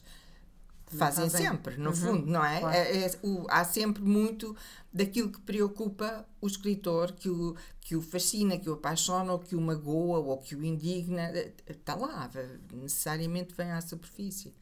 fazem 0.87 1.29
sempre, 1.29 1.77
no 1.77 1.89
Uhum, 1.91 1.95
fundo, 1.95 2.25
não 2.27 2.43
é? 2.43 2.59
claro. 2.59 2.75
É- 2.75 3.05
é- 3.05 3.19
o- 3.23 3.45
há 3.49 3.63
sempre 3.63 4.01
muito 4.03 4.55
daquilo 4.93 5.31
que 5.31 5.39
preocupa 5.41 6.25
o 6.41 6.47
escritor, 6.47 7.13
que 7.13 7.29
o, 7.29 7.55
que 7.79 7.95
o 7.95 8.01
fascina, 8.01 8.57
que 8.57 8.69
o 8.69 8.73
apaixona, 8.73 9.31
ou 9.31 9.39
que 9.39 9.55
o 9.55 9.61
magoa, 9.61 10.19
ou 10.19 10.37
que 10.37 10.55
o 10.55 10.63
indigna, 10.65 11.31
está 11.67 11.95
lá, 11.95 12.29
necessariamente 12.73 13.53
vem 13.55 13.71
à 13.71 13.79
superfície. 13.81 14.53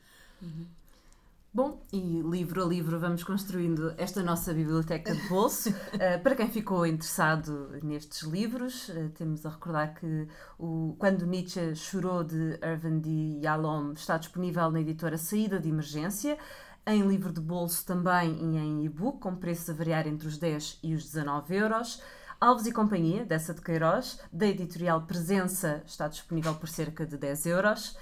Bom, 1.52 1.82
e 1.92 2.22
livro 2.22 2.64
a 2.64 2.68
livro 2.68 3.00
vamos 3.00 3.24
construindo 3.24 3.92
esta 3.98 4.22
nossa 4.22 4.54
biblioteca 4.54 5.16
de 5.16 5.28
bolso. 5.28 5.72
Uh, 5.72 6.22
para 6.22 6.36
quem 6.36 6.48
ficou 6.48 6.86
interessado 6.86 7.72
nestes 7.82 8.22
livros, 8.22 8.88
uh, 8.90 9.10
temos 9.16 9.44
a 9.48 9.50
recordar 9.50 9.96
que 9.96 10.28
o 10.60 10.96
Quando 11.00 11.26
Nietzsche 11.26 11.76
Chorou 11.76 12.24
de 12.24 12.60
Irvin 12.62 13.00
D. 13.00 13.40
Yalom 13.44 13.94
está 13.94 14.18
disponível 14.18 14.70
na 14.70 14.80
editora 14.80 15.18
Saída 15.18 15.60
de 15.60 15.70
Emergência, 15.70 16.38
em 16.86 17.02
livro 17.02 17.34
de 17.34 17.42
bolso 17.42 17.84
também 17.84 18.32
e 18.32 18.58
em 18.58 18.86
e-book, 18.86 19.20
com 19.20 19.36
preços 19.36 19.72
a 19.72 19.74
variar 19.74 20.08
entre 20.08 20.28
os 20.28 20.38
10 20.38 20.80
e 20.84 20.94
os 20.94 21.04
19 21.04 21.56
euros. 21.56 22.00
Alves 22.40 22.68
e 22.68 22.72
Companhia, 22.72 23.26
dessa 23.26 23.56
de 23.56 23.62
Queiroz, 23.62 24.20
da 24.32 24.46
editorial 24.48 25.02
Presença, 25.02 25.82
está 25.86 26.08
disponível 26.08 26.54
por 26.54 26.70
cerca 26.70 27.08
de 27.08 27.18
10 27.18 27.48
euros. 27.48 27.98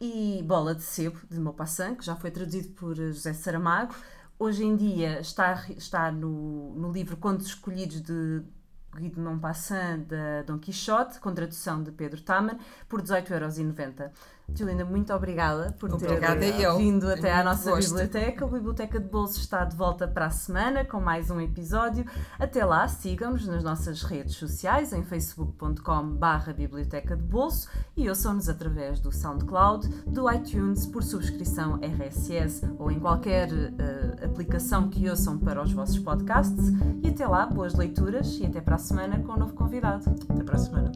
E 0.00 0.44
Bola 0.46 0.76
de 0.76 0.82
Sebo, 0.82 1.18
de 1.28 1.40
Maupassant, 1.40 1.96
que 1.96 2.04
já 2.04 2.14
foi 2.14 2.30
traduzido 2.30 2.68
por 2.74 2.94
José 2.94 3.32
Saramago. 3.32 3.94
Hoje 4.38 4.64
em 4.64 4.76
dia 4.76 5.18
está, 5.18 5.64
está 5.70 6.12
no, 6.12 6.72
no 6.76 6.92
livro 6.92 7.16
Contos 7.16 7.46
Escolhidos 7.46 8.00
de 8.02 8.42
Guy 8.92 9.10
de 9.10 9.18
Maupassant, 9.18 10.04
da 10.06 10.42
Dom 10.42 10.56
Quixote, 10.58 11.18
com 11.18 11.34
tradução 11.34 11.82
de 11.82 11.90
Pedro 11.90 12.20
Taman, 12.20 12.58
por 12.88 13.02
18,90€. 13.02 14.12
Julinda, 14.54 14.84
muito 14.84 15.12
obrigada 15.12 15.72
por 15.78 15.88
ter 15.96 16.06
Obrigada 16.06 16.44
eh, 16.44 16.66
eu. 16.66 16.78
vindo 16.78 17.08
até 17.08 17.32
à 17.32 17.44
nossa 17.44 17.70
gosto. 17.70 17.90
biblioteca. 17.90 18.44
A 18.44 18.48
Biblioteca 18.48 18.98
de 18.98 19.08
Bolso 19.08 19.38
está 19.38 19.64
de 19.64 19.76
volta 19.76 20.08
para 20.08 20.26
a 20.26 20.30
semana 20.30 20.84
com 20.84 21.00
mais 21.00 21.30
um 21.30 21.40
episódio. 21.40 22.04
Até 22.38 22.64
lá, 22.64 22.88
sigam-nos 22.88 23.46
nas 23.46 23.62
nossas 23.62 24.02
redes 24.02 24.34
sociais 24.34 24.92
em 24.92 25.02
facebook.com/barra 25.04 26.52
Biblioteca 26.52 27.16
de 27.16 27.22
Bolso 27.22 27.68
e 27.96 28.08
ouçam-nos 28.08 28.48
através 28.48 28.98
do 29.00 29.12
SoundCloud, 29.12 29.86
do 30.06 30.30
iTunes 30.32 30.86
por 30.86 31.02
subscrição 31.02 31.78
RSS 31.82 32.66
ou 32.78 32.90
em 32.90 32.98
qualquer 32.98 33.48
eh, 33.52 34.24
aplicação 34.24 34.88
que 34.88 35.08
ouçam 35.08 35.38
para 35.38 35.62
os 35.62 35.72
vossos 35.72 35.98
podcasts. 35.98 36.72
E 37.02 37.08
até 37.08 37.26
lá, 37.26 37.46
boas 37.46 37.74
leituras 37.74 38.38
e 38.40 38.46
até 38.46 38.60
para 38.60 38.74
a 38.74 38.78
semana 38.78 39.18
com 39.20 39.32
um 39.34 39.36
novo 39.36 39.52
convidado. 39.52 40.10
Até 40.28 40.42
para 40.42 40.56
a 40.56 40.58
semana. 40.58 40.92